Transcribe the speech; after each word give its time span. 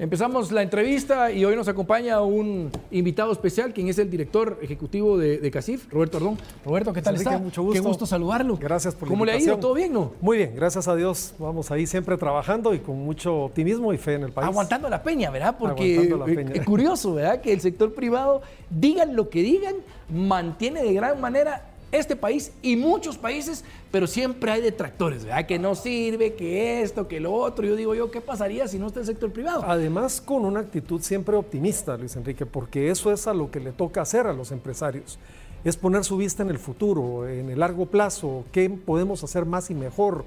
Empezamos 0.00 0.50
la 0.50 0.62
entrevista 0.62 1.30
y 1.30 1.44
hoy 1.44 1.54
nos 1.54 1.68
acompaña 1.68 2.22
un 2.22 2.70
invitado 2.90 3.32
especial, 3.32 3.74
quien 3.74 3.88
es 3.88 3.98
el 3.98 4.08
director 4.08 4.58
ejecutivo 4.62 5.18
de, 5.18 5.50
CACIF, 5.50 5.92
Roberto 5.92 6.16
Ardón. 6.16 6.38
Roberto, 6.64 6.94
¿qué 6.94 7.02
tal 7.02 7.16
está? 7.16 7.36
Mucho 7.36 7.62
gusto. 7.62 7.74
Qué 7.74 7.86
gusto 7.86 8.06
saludarlo. 8.06 8.56
Gracias 8.56 8.94
por 8.94 9.08
la 9.08 9.12
¿Cómo 9.12 9.26
le 9.26 9.32
ha 9.32 9.38
ido? 9.38 9.58
¿Todo 9.58 9.74
bien, 9.74 9.92
no? 9.92 10.12
Muy 10.22 10.38
bien, 10.38 10.54
gracias 10.56 10.88
a 10.88 10.96
Dios. 10.96 11.34
Vamos 11.38 11.70
ahí 11.70 11.86
siempre 11.86 12.16
trabajando 12.16 12.72
y 12.72 12.78
con 12.78 12.98
mucho 12.98 13.42
optimismo 13.42 13.92
y 13.92 13.98
fe 13.98 14.14
en 14.14 14.22
el 14.22 14.32
país. 14.32 14.48
Aguantando 14.48 14.88
la 14.88 15.02
peña, 15.02 15.28
¿verdad? 15.28 15.56
Porque 15.58 16.10
es 16.54 16.64
curioso, 16.64 17.12
¿verdad? 17.12 17.42
Que 17.42 17.52
el 17.52 17.60
sector 17.60 17.92
privado, 17.92 18.40
digan 18.70 19.14
lo 19.14 19.28
que 19.28 19.42
digan, 19.42 19.74
mantiene 20.08 20.82
de 20.82 20.94
gran 20.94 21.20
manera 21.20 21.69
este 21.92 22.16
país 22.16 22.52
y 22.62 22.76
muchos 22.76 23.18
países, 23.18 23.64
pero 23.90 24.06
siempre 24.06 24.50
hay 24.50 24.60
detractores, 24.60 25.24
¿verdad? 25.24 25.46
Que 25.46 25.58
no 25.58 25.74
sirve, 25.74 26.34
que 26.34 26.82
esto, 26.82 27.08
que 27.08 27.20
lo 27.20 27.32
otro. 27.32 27.66
Yo 27.66 27.76
digo 27.76 27.94
yo, 27.94 28.10
¿qué 28.10 28.20
pasaría 28.20 28.68
si 28.68 28.78
no 28.78 28.86
está 28.86 29.00
el 29.00 29.06
sector 29.06 29.32
privado? 29.32 29.64
Además, 29.66 30.20
con 30.20 30.44
una 30.44 30.60
actitud 30.60 31.00
siempre 31.00 31.36
optimista, 31.36 31.96
Luis 31.96 32.14
Enrique, 32.16 32.46
porque 32.46 32.90
eso 32.90 33.12
es 33.12 33.26
a 33.26 33.34
lo 33.34 33.50
que 33.50 33.60
le 33.60 33.72
toca 33.72 34.02
hacer 34.02 34.26
a 34.26 34.32
los 34.32 34.52
empresarios. 34.52 35.18
Es 35.64 35.76
poner 35.76 36.04
su 36.04 36.16
vista 36.16 36.42
en 36.42 36.50
el 36.50 36.58
futuro, 36.58 37.28
en 37.28 37.50
el 37.50 37.58
largo 37.58 37.86
plazo, 37.86 38.44
qué 38.52 38.70
podemos 38.70 39.22
hacer 39.24 39.44
más 39.44 39.70
y 39.70 39.74
mejor. 39.74 40.24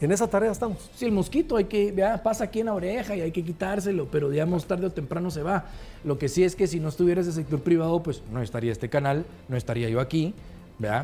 En 0.00 0.12
esa 0.12 0.26
tarea 0.26 0.50
estamos. 0.50 0.90
Sí, 0.94 1.06
el 1.06 1.12
mosquito 1.12 1.56
hay 1.56 1.64
que, 1.64 1.90
vea, 1.92 2.22
pasa 2.22 2.44
aquí 2.44 2.60
en 2.60 2.66
la 2.66 2.74
oreja 2.74 3.16
y 3.16 3.22
hay 3.22 3.30
que 3.30 3.42
quitárselo, 3.42 4.08
pero 4.10 4.28
digamos 4.28 4.66
tarde 4.66 4.86
o 4.86 4.90
temprano 4.90 5.30
se 5.30 5.42
va. 5.42 5.66
Lo 6.02 6.18
que 6.18 6.28
sí 6.28 6.42
es 6.44 6.56
que 6.56 6.66
si 6.66 6.80
no 6.80 6.88
estuviera 6.88 7.22
ese 7.22 7.32
sector 7.32 7.60
privado, 7.60 8.02
pues 8.02 8.20
no 8.30 8.42
estaría 8.42 8.72
este 8.72 8.90
canal, 8.90 9.24
no 9.48 9.56
estaría 9.56 9.88
yo 9.88 10.00
aquí 10.00 10.34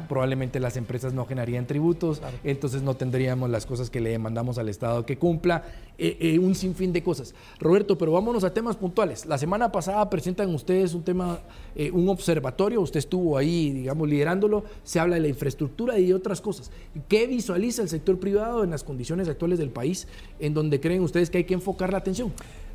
Probablemente 0.09 0.59
las 0.59 0.77
empresas 0.77 1.13
no 1.13 1.27
generarían 1.27 1.67
tributos, 1.67 2.21
entonces 2.43 2.83
no 2.83 2.95
tendríamos 2.95 3.49
las 3.51 3.67
cosas 3.67 3.89
que 3.89 4.01
le 4.01 4.11
demandamos 4.11 4.59
al 4.59 4.69
Estado 4.69 5.07
que 5.07 5.17
cumpla, 5.17 5.63
eh, 5.97 6.17
eh, 6.21 6.39
un 6.41 6.55
sinfín 6.57 6.93
de 6.93 7.03
cosas. 7.03 7.35
Roberto, 7.61 7.97
pero 7.97 8.13
vámonos 8.13 8.43
a 8.43 8.53
temas 8.53 8.77
puntuales. 8.77 9.27
La 9.27 9.39
semana 9.39 9.71
pasada 9.71 10.11
presentan 10.11 10.53
ustedes 10.53 10.93
un 10.93 11.05
tema, 11.05 11.39
eh, 11.77 11.91
un 11.93 12.09
observatorio, 12.09 12.81
usted 12.81 12.99
estuvo 12.99 13.39
ahí, 13.39 13.71
digamos, 13.71 14.09
liderándolo, 14.09 14.65
se 14.83 14.99
habla 14.99 15.15
de 15.15 15.23
la 15.23 15.29
infraestructura 15.29 15.99
y 15.99 16.07
de 16.07 16.15
otras 16.15 16.41
cosas. 16.41 16.73
¿Qué 17.09 17.29
visualiza 17.29 17.83
el 17.83 17.89
sector 17.89 18.19
privado 18.19 18.65
en 18.65 18.71
las 18.71 18.83
condiciones 18.83 19.29
actuales 19.29 19.59
del 19.59 19.71
país, 19.71 20.09
en 20.41 20.53
donde 20.53 20.81
creen 20.81 21.03
ustedes 21.03 21.31
que 21.31 21.39
hay 21.39 21.45
que 21.45 21.55
enfocar 21.55 21.93
la 21.93 21.99
atención? 21.99 22.33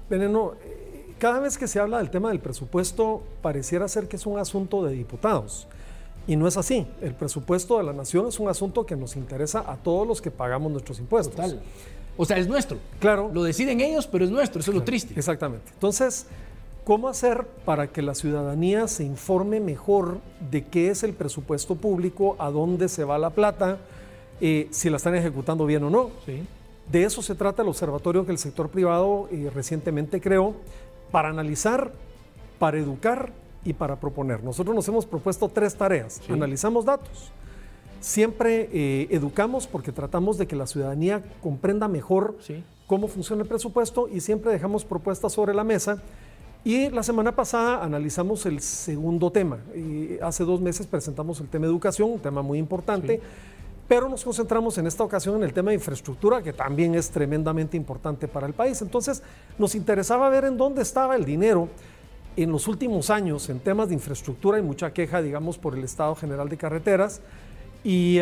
Veneno, 0.10 0.54
cada 1.20 1.40
vez 1.40 1.58
que 1.58 1.68
se 1.68 1.80
habla 1.80 1.98
del 1.98 2.10
tema 2.10 2.30
del 2.30 2.40
presupuesto, 2.40 3.22
pareciera 3.42 3.88
ser 3.90 4.08
que 4.08 4.16
es 4.16 4.26
un 4.26 4.40
asunto 4.40 4.84
de 4.84 4.94
diputados. 4.94 5.68
Y 6.28 6.36
no 6.36 6.48
es 6.48 6.58
así. 6.58 6.88
El 7.02 7.14
presupuesto 7.14 7.78
de 7.78 7.84
la 7.84 7.94
nación 7.94 8.28
es 8.28 8.40
un 8.40 8.50
asunto 8.50 8.86
que 8.86 8.96
nos 8.96 9.16
interesa 9.16 9.64
a 9.72 9.78
todos 9.78 10.08
los 10.08 10.22
que 10.22 10.32
pagamos 10.32 10.72
nuestros 10.72 11.00
impuestos. 11.00 11.36
Total. 11.36 11.62
O 12.18 12.26
sea, 12.26 12.38
es 12.38 12.48
nuestro. 12.48 12.78
Claro. 13.00 13.30
Lo 13.34 13.44
deciden 13.44 13.82
ellos, 13.82 14.08
pero 14.08 14.26
es 14.26 14.32
nuestro. 14.32 14.62
Eso 14.62 14.72
es 14.72 14.78
lo 14.78 14.84
triste. 14.84 15.14
Exactamente. 15.16 15.72
Entonces, 15.74 16.26
¿cómo 16.84 17.10
hacer 17.10 17.46
para 17.66 17.88
que 17.88 18.02
la 18.02 18.16
ciudadanía 18.16 18.88
se 18.88 19.04
informe 19.04 19.60
mejor 19.60 20.20
de 20.50 20.66
qué 20.66 20.90
es 20.90 21.04
el 21.04 21.14
presupuesto 21.14 21.76
público, 21.76 22.36
a 22.40 22.50
dónde 22.50 22.90
se 22.90 23.04
va 23.04 23.20
la 23.20 23.30
plata, 23.30 23.78
eh, 24.42 24.68
si 24.72 24.90
la 24.90 24.98
están 24.98 25.16
ejecutando 25.16 25.66
bien 25.66 25.84
o 25.84 25.90
no? 25.90 26.10
Sí. 26.26 26.44
De 26.92 27.04
eso 27.04 27.22
se 27.22 27.36
trata 27.36 27.64
el 27.64 27.68
observatorio 27.68 28.26
que 28.26 28.32
el 28.32 28.38
sector 28.38 28.70
privado 28.70 29.28
eh, 29.32 29.52
recientemente 29.54 30.22
creó 30.22 30.54
para 31.12 31.30
analizar, 31.30 31.92
para 32.60 32.78
educar 32.78 33.32
y 33.66 33.74
para 33.74 34.00
proponer. 34.00 34.44
Nosotros 34.44 34.74
nos 34.74 34.88
hemos 34.88 35.06
propuesto 35.06 35.50
tres 35.50 35.76
tareas. 35.76 36.22
Analizamos 36.30 36.86
datos. 36.86 37.32
Siempre 38.00 38.70
eh, 38.72 39.08
educamos 39.10 39.66
porque 39.66 39.92
tratamos 39.92 40.38
de 40.38 40.48
que 40.48 40.56
la 40.56 40.68
ciudadanía 40.68 41.24
comprenda 41.42 41.88
mejor 41.88 42.38
cómo 42.86 43.08
funciona 43.08 43.42
el 43.42 43.48
presupuesto 43.48 44.08
y 44.08 44.22
siempre 44.22 44.52
dejamos 44.52 44.86
propuestas 44.86 45.34
sobre 45.34 45.54
la 45.54 45.64
mesa. 45.64 46.02
Y 46.64 46.90
la 46.90 47.04
semana 47.04 47.36
pasada 47.36 47.84
analizamos 47.84 48.46
el 48.46 48.60
segundo 48.60 49.32
tema. 49.32 49.58
Y 49.76 50.20
hace 50.22 50.44
dos 50.44 50.62
meses 50.62 50.86
presentamos 50.88 51.40
el 51.40 51.48
tema 51.48 51.66
educación, 51.66 52.12
un 52.12 52.20
tema 52.20 52.44
muy 52.44 52.60
importante. 52.60 53.20
Pero 53.88 54.10
nos 54.10 54.24
concentramos 54.24 54.78
en 54.80 54.88
esta 54.88 55.04
ocasión 55.04 55.36
en 55.36 55.44
el 55.44 55.54
tema 55.54 55.70
de 55.70 55.76
infraestructura, 55.76 56.42
que 56.42 56.54
también 56.54 56.96
es 56.96 57.12
tremendamente 57.12 57.78
importante 57.78 58.28
para 58.28 58.48
el 58.48 58.54
país. 58.54 58.82
Entonces, 58.82 59.22
nos 59.60 59.76
interesaba 59.76 60.28
ver 60.30 60.46
en 60.46 60.58
dónde 60.58 60.82
estaba 60.82 61.16
el 61.16 61.24
dinero 61.24 61.70
en 62.38 62.52
los 62.52 62.68
últimos 62.68 63.10
años, 63.10 63.50
en 63.50 63.60
temas 63.60 63.90
de 63.90 63.96
infraestructura, 63.96 64.58
hay 64.58 64.64
mucha 64.64 64.94
queja, 64.94 65.22
digamos, 65.22 65.58
por 65.58 65.76
el 65.76 65.84
Estado 65.84 66.16
General 66.16 66.50
de 66.50 66.58
Carreteras 66.58 67.22
y, 67.84 68.20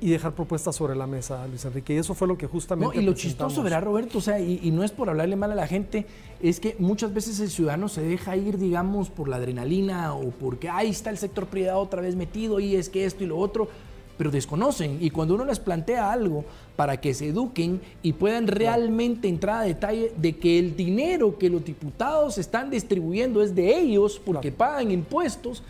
dejar 0.00 0.32
propuestas 0.32 0.76
sobre 0.76 0.94
la 0.94 1.06
mesa, 1.06 1.46
Luis 1.46 1.64
Enrique. 1.64 1.94
Y 1.94 1.98
eso 1.98 2.14
fue 2.14 2.28
lo 2.28 2.36
que 2.36 2.46
justamente. 2.46 2.96
No, 2.96 3.02
y 3.02 3.04
lo 3.04 3.14
chistoso, 3.14 3.62
verá, 3.62 3.80
Roberto, 3.80 4.18
o 4.18 4.20
sea, 4.20 4.40
y, 4.40 4.70
no 4.70 4.84
es 4.84 4.90
por 4.90 5.08
hablarle 5.08 5.36
mal 5.36 5.52
a 5.52 5.54
la 5.54 5.66
gente, 5.66 6.06
es 6.42 6.60
que 6.60 6.76
muchas 6.78 7.14
veces 7.14 7.40
el 7.40 7.50
ciudadano 7.50 7.88
se 7.88 8.02
deja 8.02 8.36
ir, 8.36 8.58
digamos, 8.58 9.10
por 9.10 9.28
la 9.28 9.36
adrenalina 9.36 10.14
o 10.14 10.30
porque 10.30 10.68
ahí 10.68 10.90
está 10.90 11.10
el 11.10 11.18
sector 11.18 11.46
privado 11.46 11.78
otra 11.78 12.02
vez 12.02 12.16
metido 12.16 12.60
y 12.60 12.76
es 12.76 12.88
que 12.88 13.04
esto 13.04 13.24
y 13.24 13.26
lo 13.26 13.38
otro 13.38 13.68
pero 14.16 14.30
desconocen. 14.30 14.98
Y 15.00 15.10
cuando 15.10 15.34
uno 15.34 15.44
les 15.44 15.58
plantea 15.58 16.10
algo 16.10 16.44
para 16.74 17.00
que 17.00 17.14
se 17.14 17.28
eduquen 17.28 17.80
y 18.02 18.12
puedan 18.12 18.46
realmente 18.46 19.28
entrar 19.28 19.62
a 19.62 19.64
detalle 19.64 20.12
de 20.16 20.36
que 20.36 20.58
el 20.58 20.76
dinero 20.76 21.38
que 21.38 21.50
los 21.50 21.64
diputados 21.64 22.38
están 22.38 22.70
distribuyendo 22.70 23.42
es 23.42 23.54
de 23.54 23.78
ellos 23.78 24.20
porque 24.24 24.52
pagan 24.52 24.90
impuestos, 24.90 25.62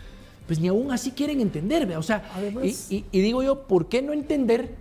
pues 0.45 0.59
ni 0.59 0.67
aún 0.67 0.91
así 0.91 1.11
quieren 1.11 1.41
entender. 1.41 1.95
O 1.97 2.03
sea, 2.03 2.23
y, 2.63 3.03
digo 3.11 3.43
yo, 3.43 3.63
¿por 3.63 3.87
qué 3.87 4.01
no 4.01 4.13
entender 4.13 4.75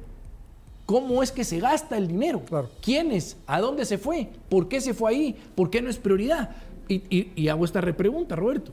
cómo 0.85 1.23
es 1.23 1.33
que 1.33 1.45
se 1.45 1.59
gasta 1.59 1.97
el 1.97 2.09
dinero? 2.09 2.43
¿Quiénes? 2.81 3.37
¿A 3.47 3.61
dónde 3.61 3.85
se 3.85 3.99
fue? 3.99 4.29
¿Por 4.49 4.69
qué 4.69 4.81
se 4.81 4.95
fue 4.95 5.11
ahí? 5.11 5.37
¿Por 5.55 5.71
qué 5.71 5.83
no 5.83 5.91
es 5.91 5.99
prioridad? 5.99 6.51
Y, 6.89 7.31
y 7.35 7.49
hago 7.49 7.65
esta 7.65 7.81
repregunta, 7.81 8.37
Roberto. 8.37 8.71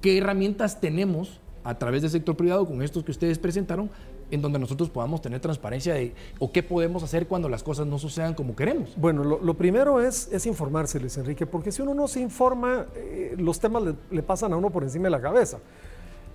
¿Qué 0.00 0.16
herramientas 0.16 0.80
tenemos 0.80 1.40
a 1.64 1.78
través 1.78 2.02
del 2.02 2.10
sector 2.10 2.36
privado 2.36 2.66
con 2.66 2.82
estos 2.82 3.04
que 3.04 3.10
ustedes 3.10 3.38
presentaron, 3.38 3.90
en 4.30 4.40
donde 4.40 4.58
nosotros 4.58 4.88
podamos 4.88 5.20
tener 5.20 5.40
transparencia 5.40 5.94
de 5.94 6.14
o 6.38 6.50
qué 6.52 6.62
podemos 6.62 7.02
hacer 7.02 7.26
cuando 7.26 7.48
las 7.48 7.62
cosas 7.62 7.86
no 7.86 7.98
sucedan 7.98 8.34
como 8.34 8.54
queremos. 8.54 8.90
Bueno, 8.96 9.24
lo, 9.24 9.54
primero 9.54 10.00
es, 10.00 10.28
es, 10.32 10.46
informarse, 10.46 11.00
Luis 11.00 11.16
Enrique, 11.18 11.46
porque 11.46 11.72
si 11.72 11.82
uno 11.82 11.94
no 11.94 12.08
se 12.08 12.20
informa, 12.20 12.86
eh, 12.94 13.34
los 13.38 13.58
temas 13.58 13.82
le, 14.10 14.22
pasan 14.22 14.52
a 14.52 14.56
uno 14.56 14.70
por 14.70 14.82
encima 14.82 15.04
de 15.04 15.10
la 15.10 15.20
cabeza. 15.20 15.58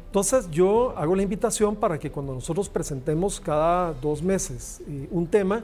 Entonces 0.08 0.50
yo 0.52 0.98
hago 0.98 1.16
la 1.16 1.24
invitación 1.24 1.76
para 1.76 1.98
que 1.98 2.12
cuando 2.12 2.34
nosotros 2.34 2.70
presentemos 2.70 3.40
cada 3.40 3.94
dos 3.94 4.22
meses 4.22 4.82
eh, 4.88 5.08
un 5.12 5.28
tema, 5.28 5.64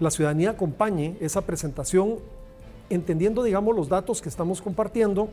la 0.00 0.10
ciudadanía 0.10 0.50
acompañe 0.50 1.16
esa 1.20 1.40
presentación 1.42 2.16
entendiendo, 2.90 3.42
digamos, 3.42 3.74
los 3.74 3.88
datos 3.88 4.20
que 4.20 4.28
estamos 4.28 4.60
compartiendo 4.60 5.28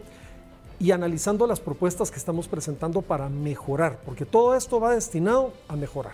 y 0.80 0.92
analizando 0.92 1.48
las 1.48 1.60
propuestas 1.60 2.12
que 2.12 2.18
estamos 2.18 2.48
presentando 2.48 3.02
para 3.02 3.30
mejorar, 3.30 4.00
porque 4.06 4.26
todo 4.26 4.56
esto 4.56 4.80
va 4.80 4.94
destinado 4.94 5.54
a 5.68 5.76
mejorar. 5.76 6.14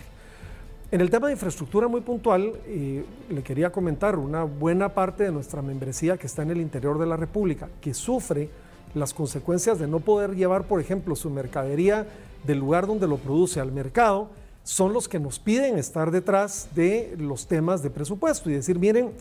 En 0.91 1.01
el 1.01 1.11
tema 1.11 1.27
de 1.27 1.33
infraestructura 1.33 1.87
muy 1.87 2.01
puntual, 2.01 2.53
eh, 2.65 3.05
le 3.29 3.43
quería 3.43 3.71
comentar 3.71 4.17
una 4.17 4.43
buena 4.43 4.89
parte 4.89 5.23
de 5.23 5.31
nuestra 5.31 5.61
membresía 5.61 6.17
que 6.17 6.25
está 6.25 6.41
en 6.41 6.49
el 6.49 6.61
interior 6.61 6.97
de 6.97 7.05
la 7.05 7.15
República, 7.15 7.69
que 7.79 7.93
sufre 7.93 8.49
las 8.95 9.13
consecuencias 9.13 9.77
de 9.77 9.87
no 9.87 9.99
poder 9.99 10.35
llevar, 10.35 10.63
por 10.63 10.81
ejemplo, 10.81 11.15
su 11.15 11.29
mercadería 11.29 12.07
del 12.43 12.57
lugar 12.57 12.87
donde 12.87 13.07
lo 13.07 13.17
produce 13.17 13.59
al 13.59 13.71
mercado, 13.71 14.29
son 14.63 14.93
los 14.93 15.07
que 15.07 15.19
nos 15.19 15.37
piden 15.37 15.77
estar 15.77 16.09
detrás 16.09 16.69
de 16.75 17.15
los 17.19 17.47
temas 17.47 17.83
de 17.83 17.91
presupuesto 17.91 18.49
y 18.49 18.53
decir, 18.53 18.79
miren, 18.79 19.11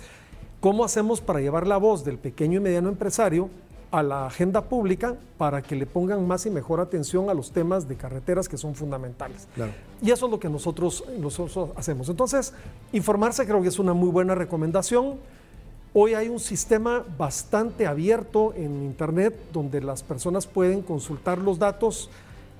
¿cómo 0.60 0.84
hacemos 0.84 1.20
para 1.20 1.40
llevar 1.40 1.66
la 1.66 1.76
voz 1.76 2.04
del 2.04 2.18
pequeño 2.18 2.60
y 2.60 2.62
mediano 2.62 2.88
empresario 2.88 3.50
a 3.90 4.02
la 4.02 4.26
agenda 4.26 4.62
pública 4.62 5.16
para 5.38 5.62
que 5.62 5.74
le 5.74 5.86
pongan 5.86 6.26
más 6.26 6.44
y 6.46 6.50
mejor 6.50 6.80
atención 6.80 7.30
a 7.30 7.34
los 7.34 7.52
temas 7.52 7.88
de 7.88 7.96
carreteras 7.96 8.48
que 8.48 8.56
son 8.56 8.74
fundamentales. 8.74 9.48
Y 10.02 10.10
eso 10.10 10.26
es 10.26 10.32
lo 10.32 10.38
que 10.38 10.48
nosotros, 10.48 11.04
nosotros 11.18 11.70
hacemos. 11.76 12.08
Entonces, 12.08 12.52
informarse 12.92 13.46
creo 13.46 13.62
que 13.62 13.68
es 13.68 13.78
una 13.78 13.94
muy 13.94 14.10
buena 14.10 14.34
recomendación. 14.34 15.16
Hoy 15.94 16.14
hay 16.14 16.28
un 16.28 16.38
sistema 16.38 17.04
bastante 17.16 17.86
abierto 17.86 18.52
en 18.54 18.84
Internet 18.84 19.34
donde 19.52 19.80
las 19.80 20.02
personas 20.02 20.46
pueden 20.46 20.82
consultar 20.82 21.38
los 21.38 21.58
datos 21.58 22.10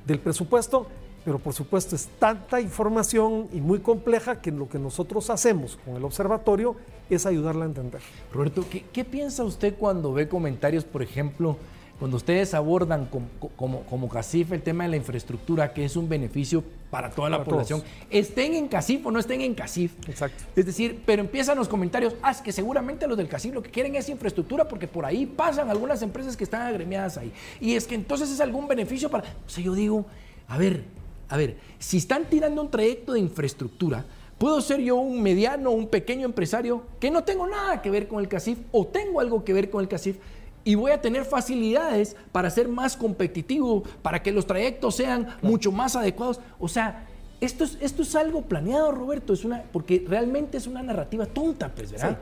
del 0.07 0.19
presupuesto 0.19 0.87
pero 1.29 1.39
por 1.39 1.53
supuesto 1.53 1.95
es 1.95 2.09
tanta 2.19 2.59
información 2.59 3.49
y 3.53 3.61
muy 3.61 3.81
compleja 3.81 4.41
que 4.41 4.51
lo 4.51 4.67
que 4.67 4.79
nosotros 4.79 5.29
hacemos 5.29 5.79
con 5.85 5.95
el 5.95 6.03
observatorio 6.03 6.75
es 7.11 7.27
ayudarla 7.27 7.67
a 7.67 7.69
entender. 7.69 8.01
Roberto, 8.33 8.65
¿qué, 8.71 9.05
piensa 9.05 9.45
usted 9.45 9.75
cuando 9.77 10.15
ve 10.15 10.27
comentarios, 10.27 10.85
por 10.85 11.03
ejemplo, 11.03 11.59
cuando 11.99 12.17
ustedes 12.17 12.55
abordan 12.55 13.11
como, 13.57 13.83
como, 13.83 14.09
CACIF 14.09 14.53
el 14.53 14.63
tema 14.63 14.85
de 14.85 14.91
la 14.91 14.97
infraestructura, 14.97 15.75
que 15.75 15.85
es 15.85 15.97
un 15.97 16.09
beneficio 16.09 16.65
para 16.91 17.11
toda 17.11 17.29
la 17.29 17.45
población, 17.45 17.83
estén 18.09 18.55
en 18.55 18.67
CACIF 18.67 19.05
o 19.05 19.11
no 19.11 19.19
estén 19.19 19.43
en 19.43 19.53
CACIF. 19.53 20.09
Exacto. 20.09 20.45
Es 20.57 20.65
decir, 20.65 21.03
pero 21.05 21.21
empiezan 21.21 21.59
los 21.59 21.69
comentarios, 21.69 22.15
ah, 22.23 22.31
es 22.31 22.41
que 22.41 22.53
seguramente 22.53 23.07
los 23.07 23.19
del 23.19 23.29
CACIF 23.29 23.53
lo 23.53 23.63
que 23.63 23.71
quieren 23.71 23.97
es 23.97 24.09
infraestructura 24.09 24.67
porque 24.67 24.89
por 24.89 25.05
ahí 25.05 25.27
pasan 25.27 25.69
algunas 25.69 26.01
empresas 26.01 26.39
que 26.39 26.45
están 26.45 26.63
agremiadas 26.63 27.19
ahí. 27.19 27.35
Y 27.61 27.75
es 27.75 27.87
que 27.87 27.97
entonces 27.97 28.31
es 28.31 28.41
algún 28.41 28.67
beneficio 28.67 29.11
para... 29.11 29.25
O 29.47 29.51
sea, 29.51 29.63
yo 29.63 29.75
digo, 29.75 30.07
a 30.49 30.57
ver, 30.57 30.83
a 31.29 31.37
ver, 31.37 31.59
si 31.79 31.99
están 31.99 32.25
tirando 32.31 32.63
un 32.63 32.71
trayecto 32.71 33.13
de 33.13 33.21
infraestructura, 33.21 34.05
puedo 34.39 34.61
ser 34.61 34.81
yo 34.81 34.97
un 34.97 35.23
mediano, 35.23 35.71
un 35.71 35.89
pequeño 35.89 36.25
empresario 36.25 36.83
que 37.01 37.11
no 37.11 37.25
tengo 37.25 37.47
nada 37.47 37.83
que 37.83 37.91
ver 37.91 38.09
con 38.09 38.21
el 38.21 38.29
CACIF 38.29 38.59
o 38.73 38.87
tengo 38.87 39.21
algo 39.21 39.45
que 39.45 39.53
ver 39.53 39.69
con 39.69 39.83
el 39.83 39.89
CACIF 39.89 40.17
y 40.65 40.75
voy 40.75 40.93
a 40.93 41.01
tener 41.01 41.25
facilidades 41.25 42.17
para 42.33 42.51
ser 42.51 42.69
más 42.69 42.97
competitivo, 42.97 43.85
para 44.03 44.23
que 44.23 44.33
los 44.33 44.47
trayectos 44.47 44.97
sean 44.97 45.37
mucho 45.43 45.73
más 45.73 45.97
adecuados. 45.97 46.41
O 46.59 46.69
sea, 46.69 47.07
esto 47.41 47.65
es, 47.65 47.79
esto 47.81 48.03
es 48.03 48.15
algo 48.15 48.43
planeado, 48.43 48.93
Roberto, 48.93 49.33
es 49.33 49.45
una, 49.45 49.63
porque 49.73 50.05
realmente 50.07 50.59
es 50.59 50.67
una 50.67 50.83
narrativa 50.83 51.27
tonta, 51.27 51.73
pues, 51.75 51.93
¿verdad? 51.93 52.19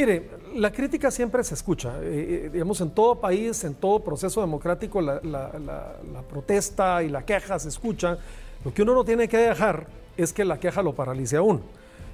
Mire, 0.00 0.30
la 0.54 0.72
crítica 0.72 1.10
siempre 1.10 1.44
se 1.44 1.52
escucha. 1.52 1.98
Eh, 2.00 2.44
eh, 2.46 2.50
digamos, 2.50 2.80
en 2.80 2.88
todo 2.88 3.20
país, 3.20 3.62
en 3.64 3.74
todo 3.74 4.00
proceso 4.00 4.40
democrático, 4.40 4.98
la, 5.02 5.20
protesta 6.26 7.02
y 7.02 7.10
la 7.10 7.22
queja 7.26 7.58
se 7.58 7.68
escucha. 7.68 8.16
Lo 8.64 8.72
que 8.72 8.80
uno 8.80 8.94
no 8.94 9.04
tiene 9.04 9.28
que 9.28 9.36
dejar 9.36 9.86
es 10.16 10.32
que 10.32 10.42
la 10.46 10.58
queja 10.58 10.82
lo 10.82 10.94
paralice 10.94 11.36
a 11.36 11.42
uno. 11.42 11.60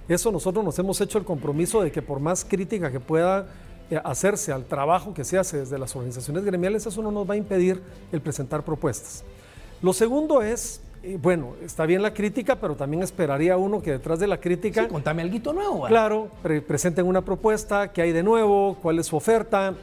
Eso 0.09 0.33
nosotros 0.33 0.65
nos 0.65 0.77
hemos 0.81 1.01
hecho 1.01 1.17
el 1.17 1.25
compromiso 1.25 1.81
de 1.81 1.93
que 1.93 2.03
por 2.03 2.19
más 2.19 2.45
crítica 2.45 2.91
que 2.91 2.99
pueda 2.99 3.47
eh, 3.89 4.01
hacerse 4.03 4.51
al 4.51 4.65
trabajo 4.65 5.15
que 5.15 5.23
se 5.23 5.39
hace 5.39 5.59
desde 5.59 5.79
las 5.79 5.95
organizaciones 5.95 6.45
gremiales, 6.45 6.87
eso 6.87 7.01
no 7.03 7.13
nos 7.13 7.31
va 7.31 7.35
a 7.35 7.37
impedir 7.37 7.81
el 8.11 8.21
presentar 8.21 8.65
propuestas. 8.65 9.23
Lo 9.81 9.93
segundo 9.93 10.43
es 10.43 10.81
bueno, 11.21 11.55
está 11.63 11.87
bien 11.87 12.03
la 12.03 12.13
crítica, 12.13 12.57
pero 12.57 12.75
también 12.75 13.03
esperaría 13.03 13.57
uno 13.57 13.81
que 13.81 13.93
detrás 13.93 14.19
de 14.19 14.27
la 14.27 14.39
crítica... 14.39 14.83
Sí, 14.83 14.89
contame 14.89 15.23
algo 15.23 15.53
nuevo. 15.53 15.87
Claro, 15.87 16.29
presenten 16.67 17.07
una 17.07 17.23
propuesta, 17.23 17.93
qué 17.93 18.03
hay 18.03 18.13
de 18.13 18.23
nuevo, 18.23 18.77
cuál 18.83 18.99
es 18.99 19.07
su 19.07 19.17
oferta. 19.17 19.75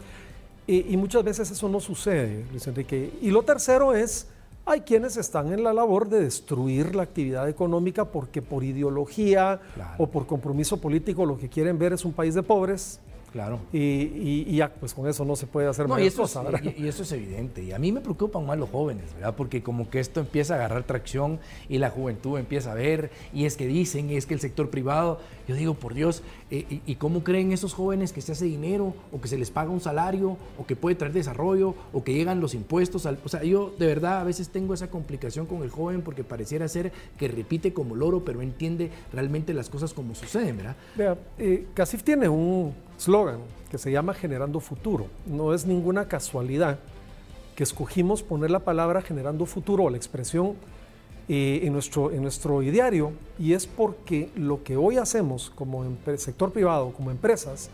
Y, 0.66 0.96
muchas 0.96 1.24
veces 1.24 1.52
eso 1.52 1.68
no 1.68 1.80
sucede, 1.80 2.46
Luis 2.52 2.66
Enrique. 2.68 3.14
Y 3.22 3.32
lo 3.32 3.44
tercero 3.44 3.94
es, 3.94 4.28
hay 4.66 4.82
quienes 4.82 5.18
están 5.18 5.52
en 5.52 5.64
la 5.64 5.74
labor 5.74 6.08
de 6.08 6.22
destruir 6.22 6.96
la 6.96 7.04
actividad 7.04 7.50
económica 7.50 8.06
porque 8.06 8.42
por 8.42 8.64
ideología 8.64 9.60
o 9.98 10.08
por 10.08 10.26
compromiso 10.26 10.80
político 10.80 11.26
lo 11.26 11.38
que 11.38 11.50
quieren 11.50 11.78
ver 11.78 11.94
es 11.94 12.06
un 12.06 12.14
país 12.14 12.34
de 12.34 12.44
pobres 12.44 13.00
Claro. 13.34 13.62
Y, 13.74 14.56
ya, 14.56 14.72
pues 14.72 14.94
con 14.94 15.08
eso 15.08 15.26
no 15.26 15.36
se 15.36 15.48
puede 15.48 15.68
hacer 15.68 15.90
no, 15.90 16.00
y 16.00 16.06
eso, 16.06 16.26
es, 16.26 16.38
y, 16.78 16.88
eso 16.88 17.02
es 17.02 17.12
evidente. 17.14 17.64
Y 17.64 17.72
a 17.72 17.80
mí 17.80 17.92
me 17.92 18.00
preocupan 18.00 18.46
más 18.46 18.60
los 18.60 18.70
jóvenes, 18.70 19.12
¿verdad? 19.16 19.34
Porque 19.36 19.64
como 19.64 19.90
que 19.90 20.00
esto 20.00 20.20
empieza 20.20 20.54
a 20.54 20.58
agarrar 20.58 20.84
tracción 20.84 21.40
y 21.68 21.80
la 21.80 21.90
juventud 21.90 22.38
empieza 22.38 22.74
a 22.74 22.76
ver, 22.76 23.10
y 23.34 23.46
es 23.46 23.58
que 23.58 23.66
dicen, 23.66 24.12
y 24.12 24.18
es 24.18 24.28
que 24.28 24.36
el 24.36 24.40
sector 24.40 24.70
privado, 24.70 25.20
yo 25.48 25.56
digo, 25.56 25.74
por 25.74 25.96
Dios, 25.96 26.22
eh, 26.52 26.82
y, 26.86 26.96
cómo 26.96 27.24
creen 27.24 27.52
esos 27.52 27.74
jóvenes 27.74 28.14
que 28.14 28.22
se 28.22 28.34
hace 28.34 28.46
dinero, 28.46 28.94
o 29.12 29.20
que 29.20 29.28
se 29.28 29.40
les 29.40 29.50
paga 29.50 29.72
un 29.72 29.82
salario, 29.82 30.38
o 30.60 30.68
que 30.68 30.76
puede 30.76 30.96
traer 30.96 31.12
desarrollo, 31.12 31.74
o 31.92 32.04
que 32.04 32.14
llegan 32.14 32.40
los 32.40 32.54
impuestos? 32.54 33.08
o 33.08 33.30
sea, 33.30 33.44
yo 33.44 33.74
de 33.80 33.88
verdad 33.88 34.20
a 34.20 34.24
veces 34.24 34.50
tengo 34.50 34.76
esa 34.76 34.92
complicación 34.92 35.48
con 35.48 35.64
el 35.64 35.72
joven 35.72 36.04
porque 36.04 36.24
pareciera 36.24 36.68
ser 36.68 36.92
que 37.18 37.28
repite 37.28 37.74
como 37.74 37.96
loro, 37.96 38.24
pero 38.24 38.44
entiende 38.44 38.92
realmente 39.12 39.56
las 39.56 39.72
cosas 39.72 39.92
como 39.92 40.14
suceden, 40.14 40.58
¿verdad? 40.58 40.76
Vea, 40.96 41.18
eh, 41.40 41.66
Casif 41.74 42.04
tiene 42.04 42.30
un 42.30 42.76
slogan 43.04 43.40
que 43.70 43.78
se 43.78 43.92
llama 43.92 44.14
Generando 44.14 44.60
Futuro. 44.60 45.08
No 45.26 45.54
es 45.54 45.66
ninguna 45.66 46.08
casualidad 46.08 46.80
que 47.56 47.64
escogimos 47.64 48.24
poner 48.24 48.50
la 48.50 48.60
palabra 48.60 49.02
generando 49.02 49.46
futuro 49.46 49.90
la 49.90 49.98
expresión 49.98 50.56
eh, 51.28 51.62
en, 51.64 51.74
nuestro, 51.74 52.12
en 52.12 52.22
nuestro 52.22 52.64
ideario 52.64 53.12
y 53.38 53.54
es 53.54 53.68
porque 53.68 54.30
lo 54.36 54.64
que 54.64 54.78
hoy 54.78 54.98
hacemos 54.98 55.52
como 55.54 55.86
sector 56.18 56.52
privado, 56.52 56.92
como 56.94 57.12
empresas, 57.12 57.70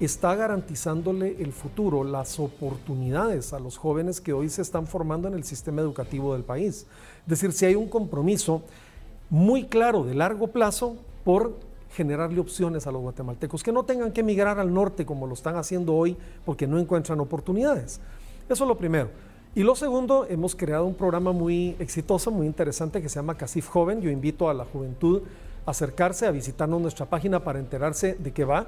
está 0.00 0.34
garantizándole 0.34 1.36
el 1.38 1.52
futuro, 1.52 2.04
las 2.04 2.38
oportunidades 2.38 3.52
a 3.52 3.60
los 3.60 3.78
jóvenes 3.78 4.20
que 4.20 4.32
hoy 4.32 4.48
se 4.48 4.62
están 4.62 4.86
formando 4.86 5.28
en 5.28 5.34
el 5.34 5.44
sistema 5.44 5.80
educativo 5.80 6.34
del 6.34 6.44
país. 6.44 6.86
Es 7.22 7.28
decir, 7.28 7.52
si 7.52 7.64
hay 7.64 7.74
un 7.74 7.88
compromiso 7.88 8.62
muy 9.30 9.64
claro 9.64 10.04
de 10.04 10.14
largo 10.14 10.48
plazo 10.48 10.96
por 11.24 11.54
generarle 11.94 12.40
opciones 12.40 12.86
a 12.86 12.92
los 12.92 13.00
guatemaltecos, 13.00 13.62
que 13.62 13.72
no 13.72 13.84
tengan 13.84 14.12
que 14.12 14.20
emigrar 14.20 14.58
al 14.58 14.74
norte 14.74 15.06
como 15.06 15.26
lo 15.26 15.34
están 15.34 15.56
haciendo 15.56 15.94
hoy 15.94 16.16
porque 16.44 16.66
no 16.66 16.78
encuentran 16.78 17.20
oportunidades. 17.20 18.00
Eso 18.48 18.64
es 18.64 18.68
lo 18.68 18.76
primero. 18.76 19.08
Y 19.54 19.62
lo 19.62 19.76
segundo, 19.76 20.26
hemos 20.28 20.56
creado 20.56 20.84
un 20.84 20.94
programa 20.94 21.30
muy 21.30 21.76
exitoso, 21.78 22.32
muy 22.32 22.46
interesante 22.46 23.00
que 23.00 23.08
se 23.08 23.16
llama 23.16 23.36
CACIF 23.36 23.68
Joven. 23.68 24.00
Yo 24.00 24.10
invito 24.10 24.50
a 24.50 24.54
la 24.54 24.64
juventud 24.64 25.22
a 25.64 25.70
acercarse, 25.70 26.26
a 26.26 26.32
visitarnos 26.32 26.80
nuestra 26.80 27.06
página 27.06 27.44
para 27.44 27.60
enterarse 27.60 28.14
de 28.14 28.32
qué 28.32 28.44
va, 28.44 28.66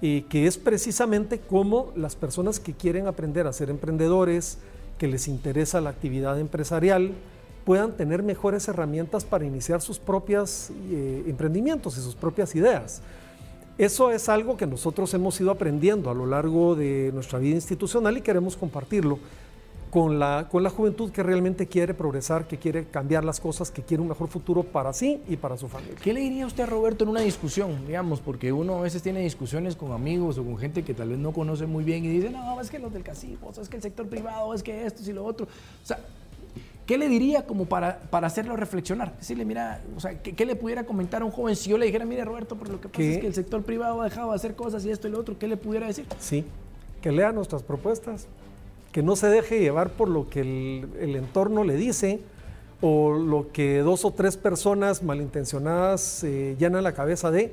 y 0.00 0.22
que 0.22 0.46
es 0.46 0.58
precisamente 0.58 1.38
cómo 1.38 1.92
las 1.94 2.16
personas 2.16 2.58
que 2.58 2.72
quieren 2.72 3.06
aprender 3.06 3.46
a 3.46 3.52
ser 3.52 3.70
emprendedores, 3.70 4.58
que 4.98 5.06
les 5.06 5.28
interesa 5.28 5.80
la 5.80 5.90
actividad 5.90 6.38
empresarial, 6.40 7.12
puedan 7.64 7.96
tener 7.96 8.22
mejores 8.22 8.68
herramientas 8.68 9.24
para 9.24 9.44
iniciar 9.44 9.80
sus 9.80 9.98
propios 9.98 10.70
eh, 10.90 11.24
emprendimientos 11.26 11.98
y 11.98 12.00
sus 12.00 12.14
propias 12.14 12.54
ideas. 12.54 13.02
Eso 13.78 14.10
es 14.10 14.28
algo 14.28 14.56
que 14.56 14.66
nosotros 14.66 15.14
hemos 15.14 15.40
ido 15.40 15.52
aprendiendo 15.52 16.10
a 16.10 16.14
lo 16.14 16.26
largo 16.26 16.74
de 16.74 17.10
nuestra 17.14 17.38
vida 17.38 17.54
institucional 17.54 18.16
y 18.16 18.22
queremos 18.22 18.56
compartirlo 18.56 19.18
con 19.90 20.18
la, 20.18 20.48
con 20.50 20.62
la 20.62 20.70
juventud 20.70 21.10
que 21.10 21.22
realmente 21.22 21.66
quiere 21.66 21.94
progresar, 21.94 22.46
que 22.46 22.58
quiere 22.58 22.86
cambiar 22.86 23.24
las 23.24 23.40
cosas, 23.40 23.70
que 23.70 23.82
quiere 23.82 24.02
un 24.02 24.08
mejor 24.08 24.28
futuro 24.28 24.62
para 24.62 24.92
sí 24.92 25.20
y 25.28 25.36
para 25.36 25.56
su 25.56 25.68
familia. 25.68 25.96
¿Qué 26.02 26.12
le 26.12 26.20
diría 26.20 26.46
usted 26.46 26.64
a 26.64 26.66
Roberto 26.66 27.04
en 27.04 27.10
una 27.10 27.20
discusión, 27.20 27.86
digamos, 27.86 28.20
porque 28.20 28.52
uno 28.52 28.78
a 28.78 28.80
veces 28.80 29.02
tiene 29.02 29.20
discusiones 29.20 29.76
con 29.76 29.92
amigos 29.92 30.38
o 30.38 30.44
con 30.44 30.58
gente 30.58 30.82
que 30.82 30.94
tal 30.94 31.10
vez 31.10 31.18
no 31.18 31.32
conoce 31.32 31.66
muy 31.66 31.84
bien 31.84 32.04
y 32.04 32.08
dice, 32.08 32.30
no, 32.30 32.60
es 32.60 32.70
que 32.70 32.78
los 32.78 32.92
del 32.92 33.02
casino, 33.02 33.38
es 33.60 33.68
que 33.68 33.76
el 33.76 33.82
sector 33.82 34.08
privado, 34.08 34.52
es 34.54 34.62
que 34.62 34.86
esto 34.86 35.08
y 35.08 35.12
lo 35.12 35.24
otro. 35.24 35.46
O 35.46 35.86
sea, 35.86 35.98
¿Qué 36.88 36.96
le 36.96 37.10
diría 37.10 37.44
como 37.44 37.66
para, 37.66 37.98
para 38.08 38.28
hacerlo 38.28 38.56
reflexionar? 38.56 39.14
Decirle, 39.18 39.44
mira, 39.44 39.82
o 39.94 40.00
sea, 40.00 40.22
¿qué, 40.22 40.46
le 40.46 40.56
pudiera 40.56 40.84
comentar 40.84 41.20
a 41.20 41.26
un 41.26 41.30
joven 41.30 41.54
si 41.54 41.68
yo 41.68 41.76
le 41.76 41.84
dijera, 41.84 42.06
mire 42.06 42.24
Roberto, 42.24 42.56
por 42.56 42.70
lo 42.70 42.80
que 42.80 42.88
pasa 42.88 43.02
es 43.02 43.18
que 43.18 43.26
el 43.26 43.34
sector 43.34 43.62
privado 43.62 44.00
ha 44.00 44.04
dejado 44.04 44.30
de 44.30 44.36
hacer 44.36 44.56
cosas 44.56 44.86
y 44.86 44.90
esto 44.90 45.06
y 45.06 45.10
lo 45.10 45.20
otro, 45.20 45.38
¿qué 45.38 45.48
le 45.48 45.58
pudiera 45.58 45.86
decir? 45.86 46.06
Sí, 46.18 46.46
que 47.02 47.12
lea 47.12 47.30
nuestras 47.32 47.62
propuestas, 47.62 48.26
que 48.90 49.02
no 49.02 49.16
se 49.16 49.26
deje 49.26 49.60
llevar 49.60 49.90
por 49.90 50.08
lo 50.08 50.30
que 50.30 50.40
el, 50.40 51.14
entorno 51.14 51.62
le 51.62 51.76
dice 51.76 52.20
o 52.80 53.12
lo 53.12 53.52
que 53.52 53.80
dos 53.80 54.06
o 54.06 54.12
tres 54.12 54.38
personas 54.38 55.02
malintencionadas 55.02 56.24
eh, 56.24 56.56
llenan 56.58 56.84
la 56.84 56.94
cabeza 56.94 57.30
de, 57.30 57.52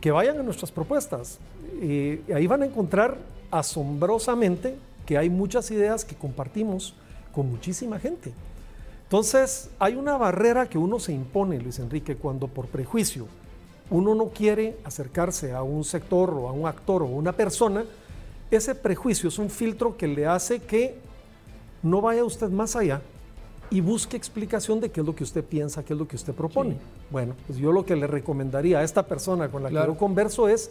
que 0.00 0.10
vayan 0.12 0.38
a 0.38 0.42
nuestras 0.42 0.72
propuestas. 0.72 1.40
y 1.82 2.20
ahí 2.32 2.46
van 2.46 2.62
a 2.62 2.64
encontrar 2.64 3.18
asombrosamente 3.50 4.76
que 5.04 5.18
hay 5.18 5.28
muchas 5.28 5.70
ideas 5.70 6.06
que 6.06 6.14
compartimos 6.14 6.94
con 7.32 7.50
muchísima 7.50 7.98
gente. 7.98 8.32
Entonces, 9.04 9.70
hay 9.78 9.94
una 9.94 10.16
barrera 10.16 10.68
que 10.68 10.76
uno 10.76 10.98
se 10.98 11.12
impone, 11.12 11.58
Luis 11.58 11.78
Enrique, 11.78 12.16
cuando 12.16 12.46
por 12.46 12.66
prejuicio 12.66 13.26
uno 13.90 14.14
no 14.14 14.28
quiere 14.28 14.76
acercarse 14.84 15.52
a 15.52 15.62
un 15.62 15.82
sector 15.82 16.30
o 16.30 16.48
a 16.48 16.52
un 16.52 16.66
actor 16.66 17.02
o 17.02 17.06
a 17.06 17.08
una 17.08 17.32
persona, 17.32 17.84
ese 18.50 18.74
prejuicio 18.74 19.28
es 19.28 19.38
un 19.38 19.48
filtro 19.48 19.96
que 19.96 20.06
le 20.06 20.26
hace 20.26 20.60
que 20.60 20.98
no 21.82 22.00
vaya 22.00 22.24
usted 22.24 22.50
más 22.50 22.76
allá 22.76 23.00
y 23.70 23.80
busque 23.80 24.16
explicación 24.16 24.80
de 24.80 24.90
qué 24.90 25.00
es 25.00 25.06
lo 25.06 25.14
que 25.14 25.24
usted 25.24 25.44
piensa, 25.44 25.82
qué 25.82 25.92
es 25.92 25.98
lo 25.98 26.08
que 26.08 26.16
usted 26.16 26.32
propone. 26.32 26.76
Bueno, 27.10 27.34
pues 27.46 27.58
yo 27.58 27.72
lo 27.72 27.84
que 27.84 27.96
le 27.96 28.06
recomendaría 28.06 28.78
a 28.78 28.82
esta 28.82 29.06
persona 29.06 29.48
con 29.48 29.62
la 29.62 29.68
que 29.68 29.74
yo 29.74 29.96
converso 29.96 30.48
es, 30.48 30.70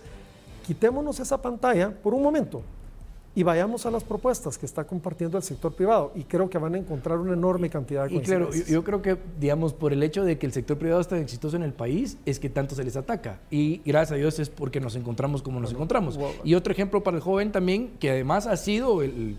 quitémonos 0.65 1.20
esa 1.20 1.41
pantalla 1.41 1.91
por 1.91 2.13
un 2.13 2.24
momento, 2.24 2.62
y 3.38 3.44
vayamos 3.44 3.86
a 3.86 3.91
las 3.91 4.03
propuestas 4.03 4.58
que 4.58 4.65
está 4.65 4.84
compartiendo 4.86 5.38
el 5.38 5.44
sector 5.44 5.72
privado 5.72 6.12
y 6.15 6.24
creo 6.24 6.50
que 6.50 6.58
van 6.58 6.74
a 6.74 6.79
encontrar 6.79 7.20
una 7.20 7.34
enorme 7.34 7.70
cantidad 7.70 8.10
de 8.10 8.15
Y 8.15 8.22
claro, 8.22 8.50
yo, 8.51 8.84
creo 8.84 9.03
que, 9.03 9.15
digamos, 9.39 9.74
por 9.74 9.94
el 9.94 10.01
hecho 10.01 10.25
de 10.25 10.39
que 10.39 10.48
el 10.48 10.53
sector 10.53 10.79
privado 10.79 11.00
está 11.01 11.20
exitoso 11.20 11.56
en 11.56 11.62
el 11.62 11.72
país, 11.72 12.17
es 12.25 12.39
que 12.39 12.50
tanto 12.50 12.74
se 12.74 12.84
les 12.84 12.98
ataca. 12.98 13.39
Y 13.51 13.84
gracias 13.86 14.13
a 14.13 14.15
Dios 14.15 14.39
es 14.39 14.50
porque 14.50 14.79
nos 14.79 14.96
encontramos 14.96 15.44
como 15.44 15.60
nos 15.60 15.72
encontramos. 15.72 16.20
Y 16.44 16.56
otro 16.56 16.74
ejemplo 16.74 17.03
para 17.03 17.17
el 17.17 17.22
joven 17.22 17.51
también, 17.51 17.91
que 18.00 18.10
además 18.10 18.48
ha 18.48 18.58
sido 18.58 19.03
el 19.03 19.38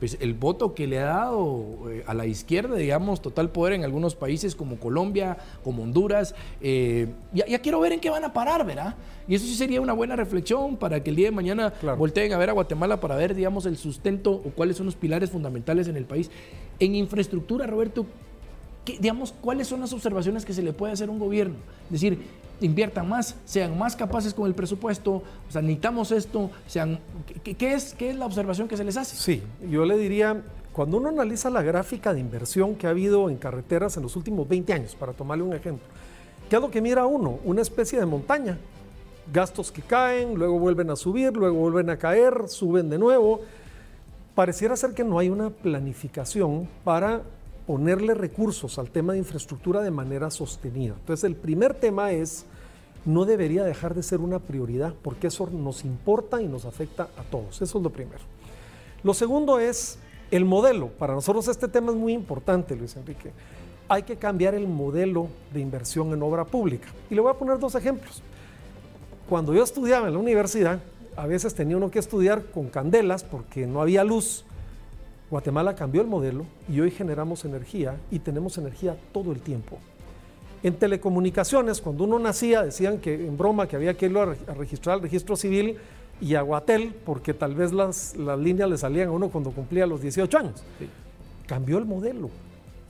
pues 0.00 0.16
el 0.20 0.32
voto 0.32 0.74
que 0.74 0.86
le 0.86 0.98
ha 0.98 1.04
dado 1.04 1.90
eh, 1.90 2.02
a 2.06 2.14
la 2.14 2.26
izquierda, 2.26 2.74
digamos, 2.74 3.20
total 3.20 3.50
poder 3.50 3.74
en 3.74 3.84
algunos 3.84 4.16
países 4.16 4.56
como 4.56 4.80
Colombia, 4.80 5.36
como 5.62 5.82
Honduras, 5.82 6.34
eh, 6.62 7.08
ya, 7.34 7.58
quiero 7.60 7.78
ver 7.80 7.92
en 7.92 8.00
qué 8.00 8.08
van 8.08 8.24
a 8.24 8.32
parar, 8.32 8.64
¿verdad? 8.64 8.96
Y 9.28 9.34
eso 9.34 9.44
sí 9.44 9.54
sería 9.54 9.80
una 9.80 9.92
buena 9.92 10.16
reflexión 10.16 10.78
para 10.78 11.02
que 11.04 11.10
el 11.10 11.16
día 11.16 11.26
de 11.26 11.32
mañana 11.32 11.74
volteen 11.98 12.32
a 12.32 12.38
ver 12.38 12.48
a 12.48 12.54
Guatemala 12.54 12.98
para 12.98 13.14
ver, 13.14 13.34
digamos, 13.34 13.66
el 13.66 13.76
sustento 13.76 14.32
o 14.32 14.50
cuáles 14.56 14.78
son 14.78 14.86
los 14.86 14.96
pilares 14.96 15.30
fundamentales 15.30 15.86
en 15.86 15.96
el 15.96 16.06
país. 16.06 16.30
En 16.78 16.94
infraestructura, 16.94 17.66
Roberto, 17.66 18.06
digamos, 18.98 19.32
¿cuáles 19.40 19.68
son 19.68 19.80
las 19.80 19.92
observaciones 19.92 20.44
que 20.44 20.52
se 20.52 20.62
le 20.62 20.72
puede 20.72 20.92
hacer 20.92 21.08
a 21.08 21.12
un 21.12 21.18
gobierno? 21.18 21.56
Es 21.86 21.92
decir, 21.92 22.18
inviertan 22.60 23.08
más, 23.08 23.36
sean 23.44 23.78
más 23.78 23.96
capaces 23.96 24.34
con 24.34 24.46
el 24.46 24.54
presupuesto, 24.54 25.12
o 25.12 25.22
necesitamos 25.54 26.12
esto, 26.12 26.50
sean, 26.66 26.98
¿qué, 27.42 27.74
es, 27.74 27.94
¿qué 27.94 28.10
es 28.10 28.16
la 28.16 28.26
observación 28.26 28.68
que 28.68 28.76
se 28.76 28.84
les 28.84 28.96
hace? 28.96 29.16
Sí, 29.16 29.42
yo 29.68 29.84
le 29.84 29.96
diría, 29.96 30.42
cuando 30.72 30.98
uno 30.98 31.08
analiza 31.08 31.50
la 31.50 31.62
gráfica 31.62 32.12
de 32.12 32.20
inversión 32.20 32.74
que 32.74 32.86
ha 32.86 32.90
habido 32.90 33.30
en 33.30 33.36
carreteras 33.36 33.96
en 33.96 34.02
los 34.02 34.16
últimos 34.16 34.48
20 34.48 34.72
años, 34.72 34.94
para 34.94 35.12
tomarle 35.12 35.44
un 35.44 35.54
ejemplo, 35.54 35.86
¿qué 36.48 36.56
es 36.56 36.62
lo 36.62 36.70
que 36.70 36.80
mira 36.80 37.06
uno? 37.06 37.38
Una 37.44 37.62
especie 37.62 37.98
de 37.98 38.06
montaña, 38.06 38.58
gastos 39.32 39.70
que 39.72 39.82
caen, 39.82 40.34
luego 40.34 40.58
vuelven 40.58 40.90
a 40.90 40.96
subir, 40.96 41.32
luego 41.32 41.56
vuelven 41.56 41.90
a 41.90 41.96
caer, 41.96 42.48
suben 42.48 42.90
de 42.90 42.98
nuevo. 42.98 43.40
Pareciera 44.34 44.76
ser 44.76 44.92
que 44.92 45.04
no 45.04 45.18
hay 45.18 45.28
una 45.28 45.50
planificación 45.50 46.68
para 46.84 47.22
ponerle 47.70 48.14
recursos 48.14 48.80
al 48.80 48.90
tema 48.90 49.12
de 49.12 49.20
infraestructura 49.20 49.80
de 49.80 49.92
manera 49.92 50.28
sostenida. 50.32 50.96
Entonces, 50.98 51.22
el 51.22 51.36
primer 51.36 51.72
tema 51.72 52.10
es, 52.10 52.44
no 53.04 53.24
debería 53.24 53.62
dejar 53.62 53.94
de 53.94 54.02
ser 54.02 54.18
una 54.18 54.40
prioridad, 54.40 54.92
porque 55.02 55.28
eso 55.28 55.48
nos 55.52 55.84
importa 55.84 56.42
y 56.42 56.48
nos 56.48 56.64
afecta 56.64 57.04
a 57.16 57.22
todos. 57.30 57.62
Eso 57.62 57.78
es 57.78 57.84
lo 57.84 57.90
primero. 57.90 58.22
Lo 59.04 59.14
segundo 59.14 59.60
es 59.60 60.00
el 60.32 60.44
modelo. 60.44 60.88
Para 60.88 61.14
nosotros 61.14 61.46
este 61.46 61.68
tema 61.68 61.92
es 61.92 61.96
muy 61.96 62.12
importante, 62.12 62.74
Luis 62.74 62.96
Enrique. 62.96 63.30
Hay 63.88 64.02
que 64.02 64.16
cambiar 64.16 64.56
el 64.56 64.66
modelo 64.66 65.28
de 65.54 65.60
inversión 65.60 66.12
en 66.12 66.24
obra 66.24 66.44
pública. 66.44 66.88
Y 67.08 67.14
le 67.14 67.20
voy 67.20 67.30
a 67.30 67.34
poner 67.34 67.60
dos 67.60 67.76
ejemplos. 67.76 68.20
Cuando 69.28 69.54
yo 69.54 69.62
estudiaba 69.62 70.08
en 70.08 70.14
la 70.14 70.18
universidad, 70.18 70.80
a 71.14 71.28
veces 71.28 71.54
tenía 71.54 71.76
uno 71.76 71.88
que 71.88 72.00
estudiar 72.00 72.46
con 72.46 72.66
candelas 72.66 73.22
porque 73.22 73.64
no 73.68 73.80
había 73.80 74.02
luz. 74.02 74.44
Guatemala 75.30 75.76
cambió 75.76 76.02
el 76.02 76.08
modelo 76.08 76.44
y 76.68 76.80
hoy 76.80 76.90
generamos 76.90 77.44
energía 77.44 77.96
y 78.10 78.18
tenemos 78.18 78.58
energía 78.58 78.96
todo 79.12 79.30
el 79.30 79.40
tiempo. 79.40 79.78
En 80.62 80.74
telecomunicaciones, 80.74 81.80
cuando 81.80 82.04
uno 82.04 82.18
nacía, 82.18 82.62
decían 82.62 82.98
que 82.98 83.14
en 83.14 83.38
broma 83.38 83.68
que 83.68 83.76
había 83.76 83.96
que 83.96 84.06
irlo 84.06 84.22
a 84.22 84.54
registrar 84.54 84.96
al 84.96 85.02
registro 85.02 85.36
civil 85.36 85.78
y 86.20 86.34
a 86.34 86.42
Guatel, 86.42 86.94
porque 87.06 87.32
tal 87.32 87.54
vez 87.54 87.72
las, 87.72 88.16
las 88.16 88.38
líneas 88.38 88.68
le 88.68 88.76
salían 88.76 89.08
a 89.08 89.12
uno 89.12 89.30
cuando 89.30 89.52
cumplía 89.52 89.86
los 89.86 90.02
18 90.02 90.36
años. 90.36 90.62
Cambió 91.46 91.78
el 91.78 91.86
modelo. 91.86 92.28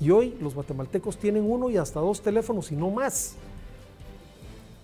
Y 0.00 0.10
hoy 0.10 0.34
los 0.40 0.54
guatemaltecos 0.54 1.18
tienen 1.18 1.48
uno 1.48 1.68
y 1.68 1.76
hasta 1.76 2.00
dos 2.00 2.22
teléfonos 2.22 2.72
y 2.72 2.76
no 2.76 2.90
más. 2.90 3.34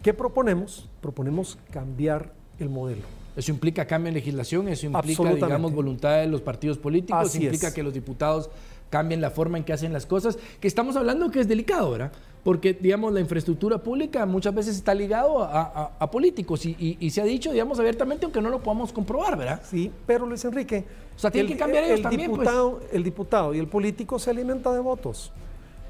¿Qué 0.02 0.12
proponemos? 0.12 0.86
Proponemos 1.00 1.58
cambiar 1.72 2.30
el 2.60 2.68
modelo. 2.68 3.25
Eso 3.36 3.52
implica 3.52 3.86
cambio 3.86 4.08
en 4.08 4.14
legislación, 4.14 4.68
eso 4.68 4.86
implica, 4.86 5.34
digamos, 5.34 5.72
voluntad 5.72 6.20
de 6.20 6.26
los 6.26 6.40
partidos 6.40 6.78
políticos, 6.78 7.34
implica 7.34 7.72
que 7.72 7.82
los 7.82 7.92
diputados 7.92 8.50
cambien 8.88 9.20
la 9.20 9.30
forma 9.30 9.58
en 9.58 9.64
que 9.64 9.72
hacen 9.72 9.92
las 9.92 10.06
cosas, 10.06 10.38
que 10.60 10.68
estamos 10.68 10.96
hablando 10.96 11.30
que 11.30 11.40
es 11.40 11.48
delicado, 11.48 11.90
¿verdad? 11.90 12.12
Porque, 12.42 12.72
digamos, 12.72 13.12
la 13.12 13.20
infraestructura 13.20 13.78
pública 13.78 14.24
muchas 14.24 14.54
veces 14.54 14.76
está 14.76 14.94
ligado 14.94 15.42
a, 15.42 16.10
políticos 16.10 16.64
y, 16.64 17.10
se 17.10 17.20
ha 17.20 17.24
dicho, 17.24 17.52
digamos, 17.52 17.78
abiertamente, 17.78 18.24
aunque 18.24 18.40
no 18.40 18.48
lo 18.48 18.60
podamos 18.60 18.92
comprobar, 18.92 19.36
¿verdad? 19.36 19.60
Sí, 19.68 19.90
pero 20.06 20.26
Luis 20.26 20.44
Enrique... 20.44 20.84
O 21.16 21.18
sea, 21.18 21.30
tiene 21.30 21.48
que 21.48 21.56
cambiar 21.56 21.84
el, 21.84 22.02
también, 22.02 22.30
pues. 22.30 22.48
El 22.92 23.02
diputado 23.02 23.54
y 23.54 23.58
el 23.58 23.68
político 23.68 24.18
se 24.18 24.30
alimenta 24.30 24.70
de 24.72 24.80
votos 24.80 25.32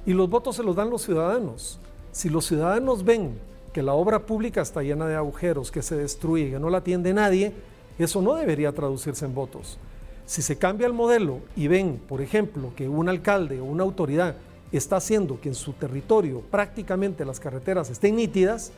y 0.06 0.12
los 0.12 0.30
votos 0.30 0.56
se 0.56 0.62
los 0.62 0.76
dan 0.76 0.88
los 0.88 1.02
ciudadanos. 1.02 1.80
Si 2.12 2.30
los 2.30 2.46
ciudadanos 2.46 3.04
ven 3.04 3.38
que 3.76 3.82
la 3.82 3.92
obra 3.92 4.20
pública 4.20 4.62
está 4.62 4.82
llena 4.82 5.06
de 5.06 5.16
agujeros, 5.16 5.70
que 5.70 5.82
se 5.82 5.96
destruye, 5.96 6.50
que 6.50 6.58
no 6.58 6.70
la 6.70 6.78
atiende 6.78 7.12
nadie, 7.12 7.52
eso 7.98 8.22
no 8.22 8.32
debería 8.32 8.72
traducirse 8.72 9.26
en 9.26 9.34
votos. 9.34 9.76
Si 10.24 10.40
se 10.40 10.56
cambia 10.56 10.86
el 10.86 10.94
modelo 10.94 11.40
y 11.56 11.68
ven, 11.68 12.00
por 12.08 12.22
ejemplo, 12.22 12.72
que 12.74 12.88
un 12.88 13.10
alcalde 13.10 13.60
o 13.60 13.66
una 13.66 13.82
autoridad 13.82 14.36
está 14.72 14.96
haciendo 14.96 15.42
que 15.42 15.50
en 15.50 15.54
su 15.54 15.74
territorio 15.74 16.40
prácticamente 16.50 17.26
las 17.26 17.38
carreteras 17.38 17.90
estén 17.90 18.16
nítidas, 18.16 18.72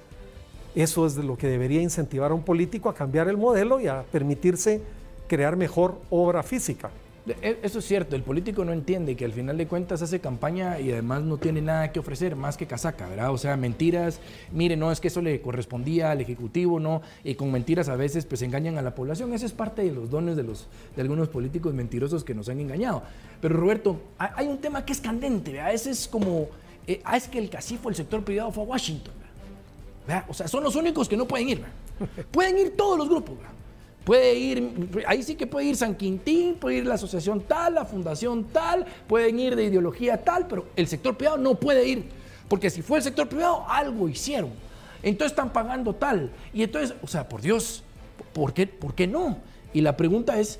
eso 0.74 1.06
es 1.06 1.14
de 1.14 1.22
lo 1.22 1.38
que 1.38 1.46
debería 1.46 1.80
incentivar 1.80 2.32
a 2.32 2.34
un 2.34 2.42
político 2.42 2.88
a 2.88 2.94
cambiar 2.96 3.28
el 3.28 3.36
modelo 3.36 3.78
y 3.78 3.86
a 3.86 4.02
permitirse 4.02 4.82
crear 5.28 5.54
mejor 5.54 5.94
obra 6.10 6.42
física. 6.42 6.90
E, 7.42 7.58
eso 7.62 7.78
es 7.78 7.84
cierto, 7.84 8.16
el 8.16 8.22
político 8.22 8.64
no 8.64 8.72
entiende 8.72 9.16
que 9.16 9.24
al 9.24 9.32
final 9.32 9.56
de 9.58 9.66
cuentas 9.66 10.02
hace 10.02 10.20
campaña 10.20 10.80
y 10.80 10.92
además 10.92 11.22
no 11.22 11.36
tiene 11.36 11.60
nada 11.60 11.92
que 11.92 12.00
ofrecer 12.00 12.36
más 12.36 12.56
que 12.56 12.66
casaca, 12.66 13.08
¿verdad? 13.08 13.32
O 13.32 13.38
sea, 13.38 13.56
mentiras, 13.56 14.20
mire, 14.52 14.76
no 14.76 14.90
es 14.92 15.00
que 15.00 15.08
eso 15.08 15.20
le 15.20 15.40
correspondía 15.40 16.10
al 16.10 16.20
Ejecutivo, 16.20 16.80
¿no? 16.80 17.02
Y 17.24 17.34
con 17.34 17.50
mentiras 17.50 17.88
a 17.88 17.96
veces 17.96 18.24
pues 18.24 18.42
engañan 18.42 18.78
a 18.78 18.82
la 18.82 18.94
población. 18.94 19.32
Ese 19.32 19.46
es 19.46 19.52
parte 19.52 19.82
de 19.82 19.92
los 19.92 20.10
dones 20.10 20.36
de, 20.36 20.42
los, 20.42 20.68
de 20.94 21.02
algunos 21.02 21.28
políticos 21.28 21.74
mentirosos 21.74 22.24
que 22.24 22.34
nos 22.34 22.48
han 22.48 22.60
engañado. 22.60 23.02
Pero 23.40 23.56
Roberto, 23.56 24.00
hay 24.18 24.46
un 24.46 24.58
tema 24.58 24.84
que 24.84 24.92
es 24.92 25.00
candente, 25.00 25.52
¿verdad? 25.52 25.72
Ese 25.72 25.90
es 25.90 26.08
como, 26.08 26.48
eh, 26.86 27.00
ah, 27.04 27.16
es 27.16 27.28
que 27.28 27.38
el 27.38 27.50
CACIFO, 27.50 27.88
el 27.88 27.94
sector 27.94 28.24
privado 28.24 28.50
fue 28.52 28.64
a 28.64 28.66
Washington, 28.66 29.14
¿verdad? 30.06 30.24
O 30.28 30.34
sea, 30.34 30.48
son 30.48 30.64
los 30.64 30.76
únicos 30.76 31.08
que 31.08 31.16
no 31.16 31.26
pueden 31.26 31.48
ir, 31.48 31.58
¿verdad? 31.60 32.26
Pueden 32.30 32.58
ir 32.58 32.76
todos 32.76 32.96
los 32.96 33.08
grupos, 33.08 33.36
¿verdad? 33.36 33.57
Puede 34.08 34.36
ir, 34.36 34.88
ahí 35.06 35.22
sí 35.22 35.34
que 35.34 35.46
puede 35.46 35.66
ir 35.66 35.76
San 35.76 35.94
Quintín, 35.94 36.54
puede 36.54 36.78
ir 36.78 36.86
la 36.86 36.94
asociación 36.94 37.42
tal, 37.42 37.74
la 37.74 37.84
fundación 37.84 38.44
tal, 38.44 38.86
pueden 39.06 39.38
ir 39.38 39.54
de 39.54 39.64
ideología 39.64 40.24
tal, 40.24 40.46
pero 40.46 40.64
el 40.76 40.88
sector 40.88 41.14
privado 41.14 41.36
no 41.36 41.56
puede 41.56 41.86
ir, 41.86 42.06
porque 42.48 42.70
si 42.70 42.80
fue 42.80 42.96
el 42.96 43.04
sector 43.04 43.28
privado, 43.28 43.66
algo 43.68 44.08
hicieron. 44.08 44.48
Entonces 45.02 45.32
están 45.32 45.52
pagando 45.52 45.94
tal. 45.94 46.30
Y 46.54 46.62
entonces, 46.62 46.96
o 47.02 47.06
sea, 47.06 47.28
por 47.28 47.42
Dios, 47.42 47.82
¿por 48.32 48.54
qué, 48.54 48.66
por 48.66 48.94
qué 48.94 49.06
no? 49.06 49.36
Y 49.74 49.82
la 49.82 49.94
pregunta 49.94 50.40
es, 50.40 50.58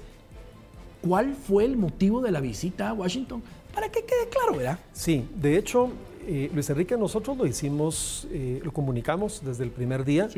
¿cuál 1.00 1.34
fue 1.34 1.64
el 1.64 1.78
motivo 1.78 2.20
de 2.20 2.32
la 2.32 2.42
visita 2.42 2.90
a 2.90 2.92
Washington? 2.92 3.42
Para 3.72 3.88
que 3.88 4.04
quede 4.04 4.28
claro, 4.28 4.58
¿verdad? 4.58 4.78
Sí, 4.92 5.26
de 5.34 5.56
hecho, 5.56 5.88
eh, 6.26 6.50
Luis 6.52 6.68
Enrique, 6.68 6.98
nosotros 6.98 7.38
lo 7.38 7.46
hicimos, 7.46 8.28
eh, 8.30 8.60
lo 8.62 8.74
comunicamos 8.74 9.40
desde 9.42 9.64
el 9.64 9.70
primer 9.70 10.04
día, 10.04 10.28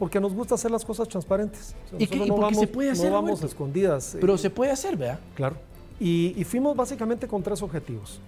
porque 0.00 0.18
nos 0.18 0.32
gusta 0.32 0.54
hacer 0.54 0.70
las 0.70 0.82
cosas 0.82 1.06
transparentes. 1.08 1.74
¿Y, 1.98 2.06
qué, 2.06 2.16
no 2.24 2.38
vamos, 2.38 2.58
se 2.58 2.66
puede 2.66 2.92
hacer? 2.92 3.10
No 3.10 3.16
vamos 3.16 3.42
escondidas. 3.42 4.16
Pero 4.18 4.34
eh, 4.34 4.38
se 4.38 4.48
puede 4.48 4.70
hacer, 4.70 4.96
¿verdad? 4.96 5.20
Claro. 5.34 5.56
Y, 6.00 6.32
y, 6.38 6.44
fuimos 6.44 6.74
básicamente 6.74 7.28
con 7.28 7.42
tres 7.42 7.60
objetivos. 7.60 8.18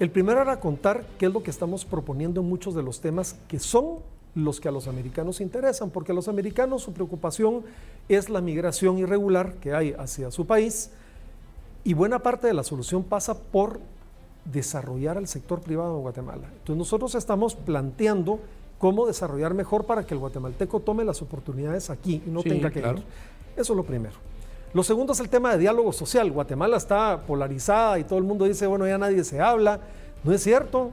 El 0.00 0.10
primero 0.10 0.42
era 0.42 0.58
contar 0.58 1.06
qué 1.20 1.26
es 1.26 1.32
lo 1.32 1.40
que 1.40 1.52
estamos 1.52 1.84
proponiendo 1.84 2.40
en 2.40 2.48
muchos 2.48 2.74
de 2.74 2.82
los 2.82 3.00
temas 3.00 3.36
que 3.46 3.60
son 3.60 4.00
los 4.34 4.58
que 4.58 4.66
a 4.66 4.72
los 4.72 4.88
americanos 4.88 5.40
interesan, 5.40 5.90
porque 5.90 6.10
a 6.10 6.16
los 6.16 6.26
americanos 6.26 6.82
su 6.82 6.92
preocupación 6.92 7.62
es 8.08 8.28
la 8.28 8.40
migración 8.40 8.98
irregular 8.98 9.54
que 9.60 9.72
hay 9.72 9.92
hacia 9.92 10.32
su 10.32 10.48
país 10.48 10.90
y 11.84 11.94
buena 11.94 12.18
parte 12.18 12.48
de 12.48 12.54
la 12.54 12.64
solución 12.64 13.04
pasa 13.04 13.38
por 13.38 13.78
desarrollar 14.46 15.16
al 15.16 15.28
sector 15.28 15.60
privado 15.60 15.94
en 15.94 16.02
Guatemala. 16.02 16.48
Entonces 16.58 16.76
nosotros 16.76 17.14
estamos 17.14 17.54
planteando 17.54 18.40
cómo 18.80 19.06
desarrollar 19.06 19.52
mejor 19.52 19.84
para 19.84 20.04
que 20.04 20.14
el 20.14 20.20
guatemalteco 20.20 20.80
tome 20.80 21.04
las 21.04 21.20
oportunidades 21.20 21.90
aquí 21.90 22.22
y 22.26 22.30
no 22.30 22.42
tenga 22.42 22.70
que 22.70 22.80
ir. 22.80 23.04
Eso 23.56 23.72
es 23.74 23.76
lo 23.76 23.84
primero. 23.84 24.14
Lo 24.72 24.82
segundo 24.82 25.12
es 25.12 25.20
el 25.20 25.28
tema 25.28 25.52
de 25.52 25.58
diálogo 25.58 25.92
social. 25.92 26.30
Guatemala 26.32 26.78
está 26.78 27.20
polarizada 27.26 27.98
y 27.98 28.04
todo 28.04 28.18
el 28.18 28.24
mundo 28.24 28.46
dice, 28.46 28.66
bueno, 28.66 28.86
ya 28.86 28.96
nadie 28.96 29.22
se 29.22 29.38
habla. 29.38 29.80
No 30.24 30.32
es 30.32 30.42
cierto. 30.42 30.92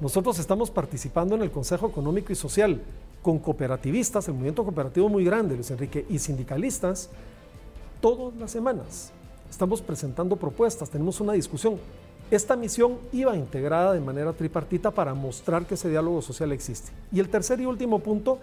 Nosotros 0.00 0.40
estamos 0.40 0.70
participando 0.72 1.36
en 1.36 1.42
el 1.42 1.52
Consejo 1.52 1.86
Económico 1.86 2.32
y 2.32 2.34
Social 2.34 2.80
con 3.22 3.38
cooperativistas, 3.38 4.26
el 4.26 4.34
movimiento 4.34 4.64
cooperativo 4.64 5.08
muy 5.08 5.24
grande, 5.24 5.54
Luis 5.54 5.70
Enrique, 5.70 6.06
y 6.08 6.18
sindicalistas, 6.18 7.10
todas 8.00 8.34
las 8.36 8.50
semanas. 8.50 9.12
Estamos 9.48 9.82
presentando 9.82 10.36
propuestas, 10.36 10.90
tenemos 10.90 11.20
una 11.20 11.34
discusión. 11.34 11.78
Esta 12.30 12.54
misión 12.54 12.98
iba 13.12 13.36
integrada 13.36 13.92
de 13.92 14.00
manera 14.00 14.32
tripartita 14.32 14.92
para 14.92 15.14
mostrar 15.14 15.66
que 15.66 15.74
ese 15.74 15.88
diálogo 15.88 16.22
social 16.22 16.52
existe. 16.52 16.92
Y 17.12 17.18
el 17.18 17.28
tercer 17.28 17.60
y 17.60 17.66
último 17.66 17.98
punto 17.98 18.38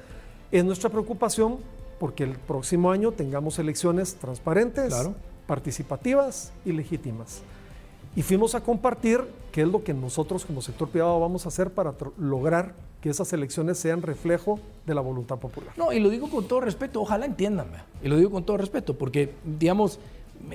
es 0.52 0.66
nuestra 0.66 0.90
preocupación 0.90 1.58
porque 1.98 2.26
el 2.26 2.32
próximo 2.32 2.92
año 2.92 3.14
tengamos 3.14 3.60
elecciones 3.60 4.16
transparentes, 4.16 4.94
participativas 5.48 6.52
y 6.66 6.74
legítimas. 6.74 7.42
Y 8.16 8.24
fuimos 8.24 8.56
a 8.56 8.62
compartir 8.62 9.22
qué 9.52 9.62
es 9.62 9.68
lo 9.68 9.84
que 9.84 9.94
nosotros 9.94 10.44
como 10.44 10.62
sector 10.62 10.90
privado 10.90 11.20
vamos 11.20 11.46
a 11.46 11.48
hacer 11.48 11.72
para 11.72 11.94
lograr 12.18 12.74
que 13.02 13.10
esas 13.10 13.32
elecciones 13.32 13.78
sean 13.78 14.02
reflejo 14.02 14.60
de 14.86 14.96
la 14.96 15.02
voluntad 15.02 15.38
popular. 15.38 15.74
No, 15.78 15.94
y 15.94 16.00
lo 16.00 16.10
digo 16.10 16.30
con 16.30 16.46
todo 16.48 16.60
respeto, 16.60 17.02
ojalá 17.02 17.26
entiéndanme, 17.26 17.78
y 18.02 18.10
lo 18.10 18.18
digo 18.18 18.32
con 18.32 18.44
todo 18.44 18.58
respeto, 18.58 18.98
porque, 18.98 19.34
digamos, 19.46 20.00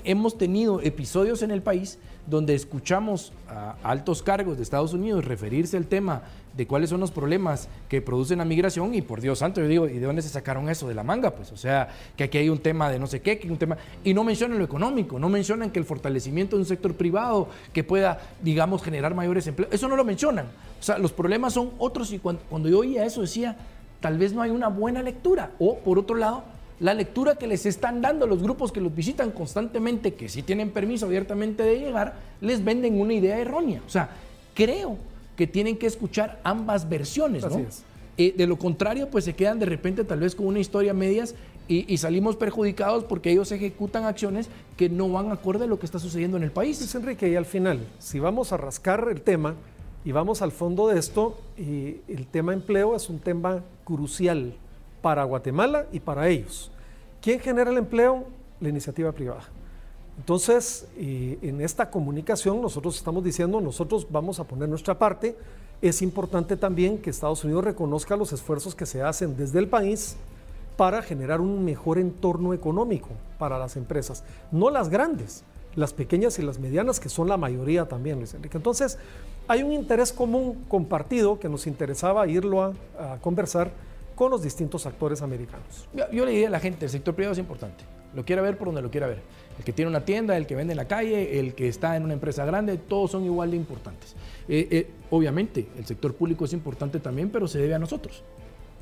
hemos 0.04 0.36
tenido 0.36 0.80
episodios 0.80 1.42
en 1.42 1.50
el 1.50 1.62
país 1.62 1.98
donde 2.26 2.54
escuchamos 2.54 3.32
a 3.48 3.76
altos 3.82 4.22
cargos 4.22 4.56
de 4.56 4.62
Estados 4.62 4.92
Unidos 4.92 5.24
referirse 5.24 5.76
al 5.76 5.86
tema 5.86 6.22
de 6.56 6.66
cuáles 6.66 6.90
son 6.90 7.00
los 7.00 7.10
problemas 7.10 7.68
que 7.88 8.02
producen 8.02 8.38
la 8.38 8.44
migración 8.44 8.94
y 8.94 9.02
por 9.02 9.20
Dios 9.20 9.38
santo, 9.38 9.60
yo 9.60 9.68
digo, 9.68 9.88
¿y 9.88 9.98
de 9.98 10.06
dónde 10.06 10.22
se 10.22 10.28
sacaron 10.28 10.68
eso? 10.68 10.86
De 10.86 10.94
la 10.94 11.02
manga, 11.02 11.30
pues, 11.30 11.50
o 11.50 11.56
sea, 11.56 11.88
que 12.16 12.24
aquí 12.24 12.38
hay 12.38 12.48
un 12.48 12.58
tema 12.58 12.90
de 12.90 12.98
no 12.98 13.06
sé 13.06 13.20
qué, 13.20 13.38
que 13.38 13.50
un 13.50 13.56
tema, 13.56 13.76
y 14.04 14.14
no 14.14 14.22
mencionan 14.22 14.58
lo 14.58 14.64
económico, 14.64 15.18
no 15.18 15.28
mencionan 15.28 15.70
que 15.70 15.78
el 15.78 15.84
fortalecimiento 15.84 16.56
de 16.56 16.62
un 16.62 16.66
sector 16.66 16.94
privado 16.94 17.48
que 17.72 17.84
pueda, 17.84 18.20
digamos, 18.42 18.82
generar 18.82 19.14
mayores 19.14 19.46
empleos, 19.46 19.72
eso 19.72 19.88
no 19.88 19.96
lo 19.96 20.04
mencionan, 20.04 20.46
o 20.78 20.82
sea, 20.82 20.98
los 20.98 21.12
problemas 21.12 21.54
son 21.54 21.70
otros 21.78 22.12
y 22.12 22.18
cuando, 22.18 22.42
cuando 22.50 22.68
yo 22.68 22.80
oía 22.80 23.04
eso 23.04 23.22
decía, 23.22 23.56
tal 24.00 24.18
vez 24.18 24.32
no 24.32 24.42
hay 24.42 24.50
una 24.50 24.68
buena 24.68 25.02
lectura, 25.02 25.52
o 25.58 25.78
por 25.78 25.98
otro 25.98 26.16
lado, 26.16 26.44
la 26.82 26.94
lectura 26.94 27.36
que 27.36 27.46
les 27.46 27.64
están 27.64 28.02
dando 28.02 28.26
los 28.26 28.42
grupos 28.42 28.72
que 28.72 28.80
los 28.80 28.92
visitan 28.92 29.30
constantemente, 29.30 30.14
que 30.14 30.28
sí 30.28 30.42
tienen 30.42 30.70
permiso 30.70 31.06
abiertamente 31.06 31.62
de 31.62 31.78
llegar, 31.78 32.14
les 32.40 32.64
venden 32.64 33.00
una 33.00 33.14
idea 33.14 33.38
errónea. 33.38 33.80
O 33.86 33.88
sea, 33.88 34.10
creo 34.52 34.96
que 35.36 35.46
tienen 35.46 35.78
que 35.78 35.86
escuchar 35.86 36.40
ambas 36.42 36.88
versiones, 36.88 37.44
¿no? 37.44 37.64
Eh, 38.18 38.34
de 38.36 38.46
lo 38.48 38.58
contrario, 38.58 39.08
pues 39.08 39.24
se 39.24 39.34
quedan 39.34 39.60
de 39.60 39.66
repente 39.66 40.02
tal 40.02 40.18
vez 40.18 40.34
con 40.34 40.46
una 40.46 40.58
historia 40.58 40.92
medias 40.92 41.36
y, 41.68 41.96
salimos 41.98 42.34
perjudicados 42.34 43.04
porque 43.04 43.30
ellos 43.30 43.52
ejecutan 43.52 44.04
acciones 44.04 44.48
que 44.76 44.88
no 44.88 45.08
van 45.08 45.30
acorde 45.30 45.64
a 45.64 45.68
lo 45.68 45.78
que 45.78 45.86
está 45.86 46.00
sucediendo 46.00 46.36
en 46.36 46.42
el 46.42 46.50
país. 46.50 46.78
Pues 46.78 46.94
Enrique, 46.96 47.28
y 47.30 47.36
al 47.36 47.46
final, 47.46 47.78
si 48.00 48.18
vamos 48.18 48.52
a 48.52 48.56
rascar 48.56 49.06
el 49.08 49.22
tema 49.22 49.54
y 50.04 50.10
vamos 50.10 50.42
al 50.42 50.50
fondo 50.50 50.88
de 50.88 50.98
esto, 50.98 51.38
y 51.56 51.98
el 52.08 52.26
tema 52.26 52.52
empleo 52.52 52.96
es 52.96 53.08
un 53.08 53.20
tema 53.20 53.62
crucial 53.84 54.54
para 55.00 55.22
Guatemala 55.22 55.86
y 55.92 56.00
para 56.00 56.28
ellos. 56.28 56.71
¿Quién 57.22 57.40
genera 57.40 57.70
el 57.70 57.78
empleo? 57.78 58.26
La 58.60 58.68
iniciativa 58.68 59.12
privada. 59.12 59.44
Entonces, 60.18 60.86
en 60.98 61.60
esta 61.60 61.90
comunicación 61.90 62.60
nosotros 62.60 62.96
estamos 62.96 63.24
diciendo, 63.24 63.60
nosotros 63.60 64.06
vamos 64.10 64.40
a 64.40 64.44
poner 64.44 64.68
nuestra 64.68 64.98
parte. 64.98 65.36
Es 65.80 66.02
importante 66.02 66.56
también 66.56 66.98
que 66.98 67.10
Estados 67.10 67.44
Unidos 67.44 67.64
reconozca 67.64 68.16
los 68.16 68.32
esfuerzos 68.32 68.74
que 68.74 68.86
se 68.86 69.02
hacen 69.02 69.36
desde 69.36 69.60
el 69.60 69.68
país 69.68 70.16
para 70.76 71.00
generar 71.00 71.40
un 71.40 71.64
mejor 71.64 71.98
entorno 71.98 72.54
económico 72.54 73.10
para 73.38 73.58
las 73.58 73.76
empresas. 73.76 74.24
No 74.50 74.70
las 74.70 74.88
grandes, 74.88 75.44
las 75.76 75.92
pequeñas 75.92 76.38
y 76.38 76.42
las 76.42 76.58
medianas, 76.58 77.00
que 77.00 77.08
son 77.08 77.28
la 77.28 77.36
mayoría 77.36 77.86
también, 77.86 78.18
Luis 78.18 78.34
Enrique. 78.34 78.56
Entonces, 78.56 78.98
hay 79.48 79.62
un 79.62 79.72
interés 79.72 80.12
común 80.12 80.64
compartido 80.68 81.38
que 81.38 81.48
nos 81.48 81.66
interesaba 81.66 82.26
irlo 82.26 82.62
a, 82.62 82.72
conversar 83.20 83.70
con 84.14 84.30
los 84.30 84.42
distintos 84.42 84.86
actores 84.86 85.22
americanos. 85.22 85.88
Yo, 86.12 86.24
le 86.24 86.32
diría 86.32 86.48
a 86.48 86.50
la 86.50 86.60
gente, 86.60 86.84
el 86.84 86.90
sector 86.90 87.14
privado 87.14 87.32
es 87.32 87.38
importante. 87.38 87.84
Lo 88.14 88.24
quiera 88.24 88.42
ver 88.42 88.58
por 88.58 88.68
donde 88.68 88.82
lo 88.82 88.90
quiera 88.90 89.06
ver. 89.06 89.22
El 89.58 89.64
que 89.64 89.72
tiene 89.72 89.90
una 89.90 90.04
tienda, 90.04 90.36
el 90.36 90.46
que 90.46 90.54
vende 90.54 90.72
en 90.72 90.76
la 90.76 90.86
calle, 90.86 91.38
el 91.38 91.54
que 91.54 91.68
está 91.68 91.96
en 91.96 92.04
una 92.04 92.14
empresa 92.14 92.44
grande, 92.44 92.76
todos 92.76 93.10
son 93.10 93.24
igual 93.24 93.50
de 93.50 93.56
importantes. 93.56 94.14
Eh, 94.48 94.68
eh, 94.70 94.90
obviamente, 95.10 95.68
el 95.78 95.86
sector 95.86 96.14
público 96.14 96.44
es 96.44 96.52
importante 96.52 97.00
también, 97.00 97.30
pero 97.30 97.48
se 97.48 97.58
debe 97.58 97.74
a 97.74 97.78
nosotros. 97.78 98.22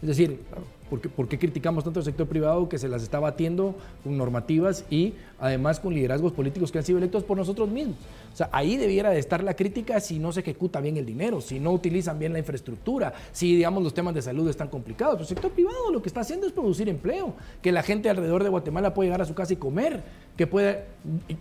Es 0.03 0.09
decir, 0.09 0.41
¿por 0.89 1.29
qué, 1.29 1.39
criticamos 1.39 1.85
tanto 1.85 2.01
al 2.01 2.05
sector 2.05 2.27
privado 2.27 2.69
que 2.69 2.79
se 2.79 2.89
las 2.89 3.03
está 3.03 3.21
batiendo 3.21 3.75
con 4.03 4.17
normativas 4.17 4.85
y 4.91 5.15
además 5.39 5.79
con 5.79 5.95
liderazgos 5.95 6.33
políticos 6.33 6.73
que 6.73 6.79
han 6.79 6.85
sido 6.85 6.99
electos 6.99 7.23
por 7.23 7.37
nosotros 7.37 7.69
mismos? 7.69 7.97
O 8.33 8.37
sea, 8.37 8.49
ahí 8.51 8.77
debiera 8.77 9.11
de 9.11 9.19
estar 9.19 9.45
la 9.45 9.55
crítica 9.55 10.01
si 10.01 10.19
no 10.19 10.33
se 10.33 10.41
ejecuta 10.41 10.81
bien 10.81 10.97
el 10.97 11.05
dinero, 11.05 11.41
si 11.41 11.61
no 11.61 11.73
utilizan 11.73 12.19
bien 12.19 12.33
la 12.33 12.39
infraestructura, 12.39 13.13
si, 13.31 13.55
digamos, 13.57 13.83
los 13.83 13.93
temas 13.93 14.15
de 14.15 14.23
salud 14.23 14.49
están 14.49 14.69
complicados. 14.69 15.21
el 15.21 15.27
sector 15.27 15.51
privado 15.51 15.93
lo 15.93 16.01
que 16.01 16.09
está 16.09 16.21
haciendo 16.21 16.47
es 16.47 16.53
producir 16.53 16.89
empleo, 16.89 17.35
que 17.61 17.73
la 17.73 17.83
gente 17.83 18.09
alrededor 18.09 18.43
de 18.43 18.49
Guatemala 18.49 18.95
puede 18.95 19.09
llegar 19.09 19.21
a 19.21 19.27
su 19.27 19.35
casa 19.35 19.53
y 19.53 19.57
comer, 19.57 20.03
que 20.37 20.47
puede, 20.47 20.85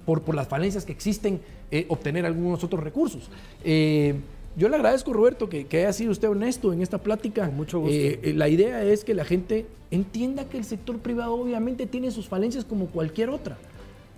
por, 0.05 0.21
por 0.21 0.35
las 0.35 0.47
falencias 0.47 0.83
que 0.83 0.91
existen, 0.91 1.39
eh, 1.71 1.85
obtener 1.89 2.25
algunos 2.25 2.63
otros 2.63 2.83
recursos. 2.83 3.29
Eh, 3.63 4.19
yo 4.59 4.67
le 4.67 4.75
agradezco, 4.75 5.13
Roberto, 5.13 5.47
que, 5.47 5.65
haya 5.71 5.93
sido 5.93 6.11
usted 6.11 6.29
honesto 6.29 6.73
en 6.73 6.81
esta 6.81 6.97
plática. 6.97 7.49
mucho 7.49 7.79
gusto. 7.79 7.95
Eh, 7.95 8.19
eh, 8.21 8.33
la 8.33 8.49
idea 8.49 8.83
es 8.83 9.05
que 9.05 9.13
la 9.13 9.23
gente 9.23 9.65
entienda 9.89 10.49
que 10.49 10.57
el 10.57 10.65
sector 10.65 10.99
privado 10.99 11.33
obviamente 11.33 11.87
tiene 11.87 12.11
sus 12.11 12.27
falencias 12.27 12.65
como 12.65 12.87
cualquier 12.87 13.29
otra. 13.29 13.57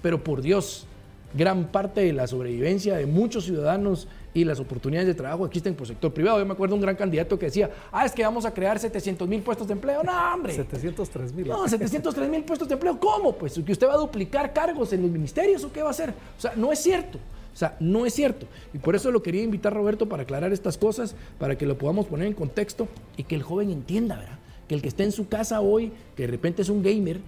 Pero 0.01 0.23
por 0.23 0.41
Dios, 0.41 0.87
gran 1.35 1.67
parte 1.67 2.01
de 2.01 2.13
la 2.13 2.25
sobrevivencia 2.25 2.97
de 2.97 3.05
muchos 3.05 3.45
ciudadanos 3.45 4.07
y 4.33 4.43
las 4.43 4.59
oportunidades 4.59 5.07
de 5.07 5.13
trabajo 5.13 5.45
existen 5.45 5.75
por 5.75 5.85
sector 5.85 6.11
privado. 6.11 6.39
Yo 6.39 6.45
me 6.47 6.53
acuerdo 6.53 6.73
un 6.73 6.81
gran 6.81 6.95
candidato 6.95 7.37
que 7.37 7.45
decía, 7.45 7.69
ah, 7.91 8.03
es 8.03 8.11
que 8.11 8.23
vamos 8.23 8.43
a 8.43 8.51
crear 8.51 8.79
700 8.79 9.27
mil 9.27 9.43
puestos 9.43 9.67
de 9.67 9.73
empleo. 9.73 10.01
No, 10.01 10.33
hombre. 10.33 10.55
703 10.55 11.33
mil. 11.33 11.49
No, 11.49 11.67
703 11.67 12.29
mil 12.29 12.43
puestos 12.43 12.67
de 12.67 12.73
empleo. 12.73 12.99
¿Cómo? 12.99 13.33
Pues 13.33 13.59
que 13.63 13.71
usted 13.71 13.87
va 13.87 13.93
a 13.93 13.97
duplicar 13.97 14.53
cargos 14.53 14.91
en 14.91 15.03
los 15.03 15.11
ministerios 15.11 15.63
o 15.63 15.71
qué 15.71 15.83
va 15.83 15.89
a 15.89 15.91
hacer. 15.91 16.09
O 16.09 16.41
sea, 16.41 16.53
no 16.55 16.71
es 16.71 16.79
cierto. 16.79 17.19
O 17.53 17.57
sea, 17.57 17.75
no 17.79 18.05
es 18.05 18.13
cierto. 18.13 18.47
Y 18.73 18.77
por 18.77 18.95
eso 18.95 19.11
lo 19.11 19.21
quería 19.21 19.43
invitar 19.43 19.73
Roberto 19.73 20.07
para 20.07 20.23
aclarar 20.23 20.53
estas 20.53 20.77
cosas, 20.77 21.15
para 21.37 21.57
que 21.57 21.65
lo 21.65 21.77
podamos 21.77 22.07
poner 22.07 22.27
en 22.27 22.33
contexto 22.33 22.87
y 23.17 23.23
que 23.23 23.35
el 23.35 23.43
joven 23.43 23.69
entienda, 23.71 24.17
¿verdad? 24.17 24.39
Que 24.67 24.75
el 24.75 24.81
que 24.81 24.87
esté 24.87 25.03
en 25.03 25.11
su 25.11 25.27
casa 25.27 25.61
hoy, 25.61 25.91
que 26.15 26.23
de 26.23 26.31
repente 26.31 26.61
es 26.61 26.69
un 26.69 26.81
gamer, 26.81 27.19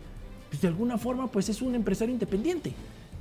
pues 0.50 0.62
de 0.62 0.68
alguna 0.68 0.98
forma 0.98 1.32
pues 1.32 1.50
es 1.50 1.62
un 1.62 1.76
empresario 1.76 2.14
independiente, 2.14 2.74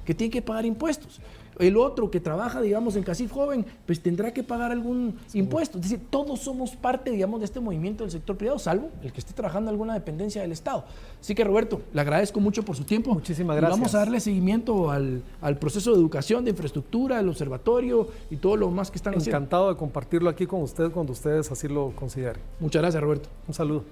que 0.04 0.14
tiene 0.14 0.30
que 0.30 0.42
pagar 0.42 0.64
impuestos. 0.64 1.20
El 1.58 1.76
otro 1.76 2.10
que 2.10 2.18
trabaja, 2.18 2.60
digamos, 2.60 2.96
en 2.96 3.02
Casif 3.02 3.30
Joven, 3.30 3.66
pues 3.86 4.02
tendrá 4.02 4.32
que 4.32 4.42
pagar 4.42 4.72
algún 4.72 5.16
impuesto. 5.34 5.78
Es 5.78 5.84
decir, 5.84 6.00
todos 6.08 6.40
somos 6.40 6.76
parte, 6.76 7.10
digamos, 7.10 7.40
de 7.40 7.46
este 7.46 7.60
movimiento 7.60 8.04
del 8.04 8.10
sector 8.10 8.36
privado, 8.36 8.58
salvo 8.58 8.90
el 9.02 9.12
que 9.12 9.20
esté 9.20 9.34
trabajando 9.34 9.70
en 9.70 9.74
alguna 9.74 9.94
dependencia 9.94 10.40
del 10.42 10.52
Estado. 10.52 10.84
Así 11.20 11.34
que, 11.34 11.44
Roberto, 11.44 11.82
le 11.92 12.00
agradezco 12.00 12.40
mucho 12.40 12.64
por 12.64 12.74
su 12.74 12.84
tiempo. 12.84 13.12
Muchísimas 13.12 13.56
gracias. 13.56 13.78
vamos 13.78 13.94
a 13.94 13.98
darle 13.98 14.20
seguimiento 14.20 14.90
al, 14.90 15.22
proceso 15.60 15.92
de 15.92 15.98
educación, 15.98 16.44
de 16.44 16.50
infraestructura, 16.50 17.20
el 17.20 17.28
observatorio 17.28 18.08
y 18.30 18.36
todo 18.36 18.56
lo 18.56 18.70
más 18.70 18.90
que 18.90 18.96
están 18.96 19.14
haciendo. 19.14 19.36
Encantado 19.36 19.68
de 19.68 19.76
compartirlo 19.76 20.30
aquí 20.30 20.46
con 20.46 20.62
ustedes 20.62 20.90
cuando 20.90 21.12
ustedes 21.12 21.50
así 21.50 21.68
lo 21.68 21.92
consideren. 21.94 22.42
Muchas 22.60 22.80
gracias, 22.80 23.02
Roberto. 23.02 23.28
Un 23.46 23.54
saludo. 23.54 23.84